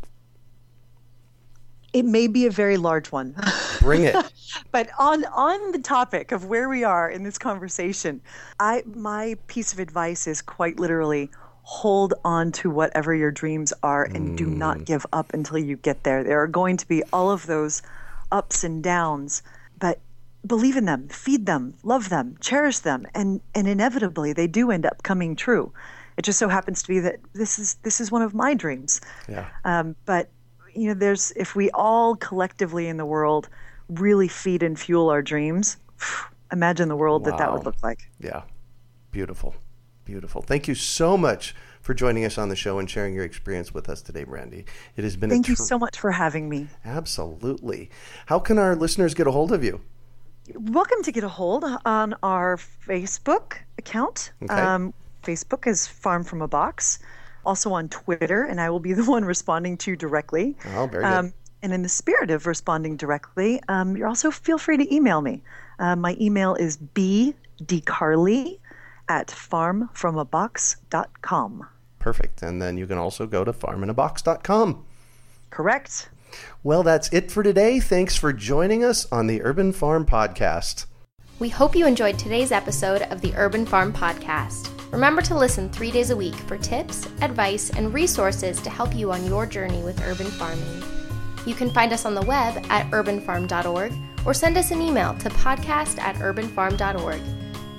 It 1.92 2.04
may 2.04 2.26
be 2.26 2.46
a 2.46 2.50
very 2.50 2.78
large 2.78 3.12
one. 3.12 3.36
Bring 3.80 4.04
it. 4.04 4.16
but 4.72 4.88
on 4.98 5.24
on 5.26 5.72
the 5.72 5.78
topic 5.78 6.32
of 6.32 6.46
where 6.46 6.68
we 6.68 6.82
are 6.84 7.08
in 7.08 7.22
this 7.22 7.38
conversation, 7.38 8.20
I 8.58 8.82
my 8.86 9.36
piece 9.46 9.72
of 9.72 9.78
advice 9.78 10.26
is 10.26 10.42
quite 10.42 10.80
literally 10.80 11.30
hold 11.62 12.14
on 12.24 12.52
to 12.52 12.70
whatever 12.70 13.14
your 13.14 13.30
dreams 13.30 13.72
are 13.82 14.04
and 14.04 14.30
mm. 14.30 14.36
do 14.36 14.46
not 14.46 14.78
mm. 14.78 14.84
give 14.84 15.06
up 15.12 15.32
until 15.32 15.58
you 15.58 15.76
get 15.76 16.02
there. 16.02 16.24
There 16.24 16.42
are 16.42 16.48
going 16.48 16.76
to 16.76 16.88
be 16.88 17.02
all 17.12 17.30
of 17.30 17.46
those 17.46 17.82
ups 18.30 18.64
and 18.64 18.82
downs, 18.82 19.42
but 19.78 20.00
believe 20.44 20.76
in 20.76 20.86
them, 20.86 21.08
feed 21.08 21.46
them, 21.46 21.74
love 21.84 22.08
them, 22.08 22.36
cherish 22.40 22.80
them, 22.80 23.06
and 23.14 23.40
and 23.54 23.68
inevitably 23.68 24.32
they 24.32 24.46
do 24.46 24.70
end 24.70 24.86
up 24.86 25.02
coming 25.02 25.36
true. 25.36 25.72
It 26.16 26.22
just 26.22 26.38
so 26.38 26.48
happens 26.48 26.82
to 26.82 26.88
be 26.88 27.00
that 27.00 27.20
this 27.32 27.58
is 27.58 27.74
this 27.82 28.00
is 28.00 28.10
one 28.10 28.22
of 28.22 28.34
my 28.34 28.54
dreams. 28.54 29.00
Yeah. 29.28 29.48
Um, 29.64 29.94
but 30.04 30.30
you 30.74 30.88
know, 30.88 30.94
there's 30.94 31.32
if 31.36 31.54
we 31.54 31.70
all 31.70 32.16
collectively 32.16 32.88
in 32.88 32.96
the 32.96 33.06
world 33.06 33.48
really 33.88 34.28
feed 34.28 34.62
and 34.62 34.78
fuel 34.78 35.10
our 35.10 35.22
dreams, 35.22 35.76
imagine 36.52 36.88
the 36.88 36.96
world 36.96 37.22
wow. 37.22 37.30
that 37.30 37.38
that 37.38 37.52
would 37.52 37.64
look 37.64 37.82
like. 37.82 38.10
Yeah. 38.18 38.42
Beautiful. 39.10 39.54
Beautiful. 40.04 40.42
Thank 40.42 40.68
you 40.68 40.74
so 40.74 41.16
much 41.16 41.54
for 41.80 41.94
joining 41.94 42.24
us 42.24 42.38
on 42.38 42.48
the 42.48 42.56
show 42.56 42.78
and 42.78 42.88
sharing 42.88 43.14
your 43.14 43.24
experience 43.24 43.74
with 43.74 43.88
us 43.88 44.02
today, 44.02 44.24
Brandi. 44.24 44.64
It 44.96 45.04
has 45.04 45.16
been 45.16 45.30
Thank 45.30 45.46
tr- 45.46 45.52
you 45.52 45.56
so 45.56 45.78
much 45.78 45.98
for 45.98 46.12
having 46.12 46.48
me. 46.48 46.68
Absolutely. 46.84 47.90
How 48.26 48.38
can 48.38 48.58
our 48.58 48.74
listeners 48.74 49.14
get 49.14 49.26
a 49.26 49.32
hold 49.32 49.52
of 49.52 49.62
you? 49.62 49.80
Welcome 50.54 51.02
to 51.04 51.12
get 51.12 51.22
a 51.22 51.28
hold 51.28 51.64
on 51.84 52.14
our 52.22 52.56
Facebook 52.56 53.58
account. 53.78 54.32
Okay. 54.42 54.54
Um, 54.54 54.92
Facebook 55.22 55.66
is 55.66 55.86
Farm 55.86 56.24
from 56.24 56.42
a 56.42 56.48
Box. 56.48 56.98
Also 57.44 57.72
on 57.72 57.88
Twitter, 57.88 58.44
and 58.44 58.60
I 58.60 58.70
will 58.70 58.80
be 58.80 58.92
the 58.94 59.04
one 59.04 59.24
responding 59.24 59.76
to 59.78 59.92
you 59.92 59.96
directly. 59.96 60.56
Oh, 60.74 60.86
very 60.86 61.04
good. 61.04 61.12
Um, 61.12 61.34
and 61.62 61.72
in 61.72 61.82
the 61.82 61.88
spirit 61.88 62.30
of 62.30 62.46
responding 62.46 62.96
directly, 62.96 63.60
um, 63.68 63.96
you 63.96 64.04
also 64.04 64.32
feel 64.32 64.58
free 64.58 64.76
to 64.76 64.94
email 64.94 65.20
me. 65.20 65.42
Uh, 65.78 65.94
my 65.94 66.16
email 66.20 66.54
is 66.56 66.76
bdcarly 66.76 68.58
at 69.08 69.28
farmfromabox.com. 69.28 71.66
Perfect. 71.98 72.42
And 72.42 72.60
then 72.60 72.76
you 72.76 72.86
can 72.86 72.98
also 72.98 73.26
go 73.26 73.44
to 73.44 73.52
farminabox.com. 73.52 74.84
Correct. 75.50 76.08
Well, 76.62 76.82
that's 76.82 77.12
it 77.12 77.30
for 77.30 77.42
today. 77.42 77.78
Thanks 77.78 78.16
for 78.16 78.32
joining 78.32 78.84
us 78.84 79.10
on 79.12 79.26
the 79.26 79.42
Urban 79.42 79.72
Farm 79.72 80.06
Podcast. 80.06 80.86
We 81.38 81.48
hope 81.48 81.74
you 81.74 81.86
enjoyed 81.86 82.18
today's 82.18 82.52
episode 82.52 83.02
of 83.02 83.20
the 83.20 83.34
Urban 83.36 83.66
Farm 83.66 83.92
Podcast. 83.92 84.68
Remember 84.92 85.22
to 85.22 85.36
listen 85.36 85.70
three 85.70 85.90
days 85.90 86.10
a 86.10 86.16
week 86.16 86.34
for 86.34 86.56
tips, 86.56 87.06
advice, 87.20 87.70
and 87.70 87.92
resources 87.92 88.60
to 88.62 88.70
help 88.70 88.94
you 88.94 89.10
on 89.10 89.26
your 89.26 89.46
journey 89.46 89.82
with 89.82 90.00
urban 90.02 90.26
farming. 90.26 90.82
You 91.46 91.54
can 91.54 91.70
find 91.70 91.92
us 91.92 92.04
on 92.04 92.14
the 92.14 92.22
web 92.22 92.64
at 92.68 92.88
urbanfarm.org 92.92 93.92
or 94.24 94.34
send 94.34 94.56
us 94.56 94.70
an 94.70 94.80
email 94.80 95.14
to 95.14 95.28
podcast 95.30 95.98
at 95.98 96.14
urbanfarm.org. 96.16 97.20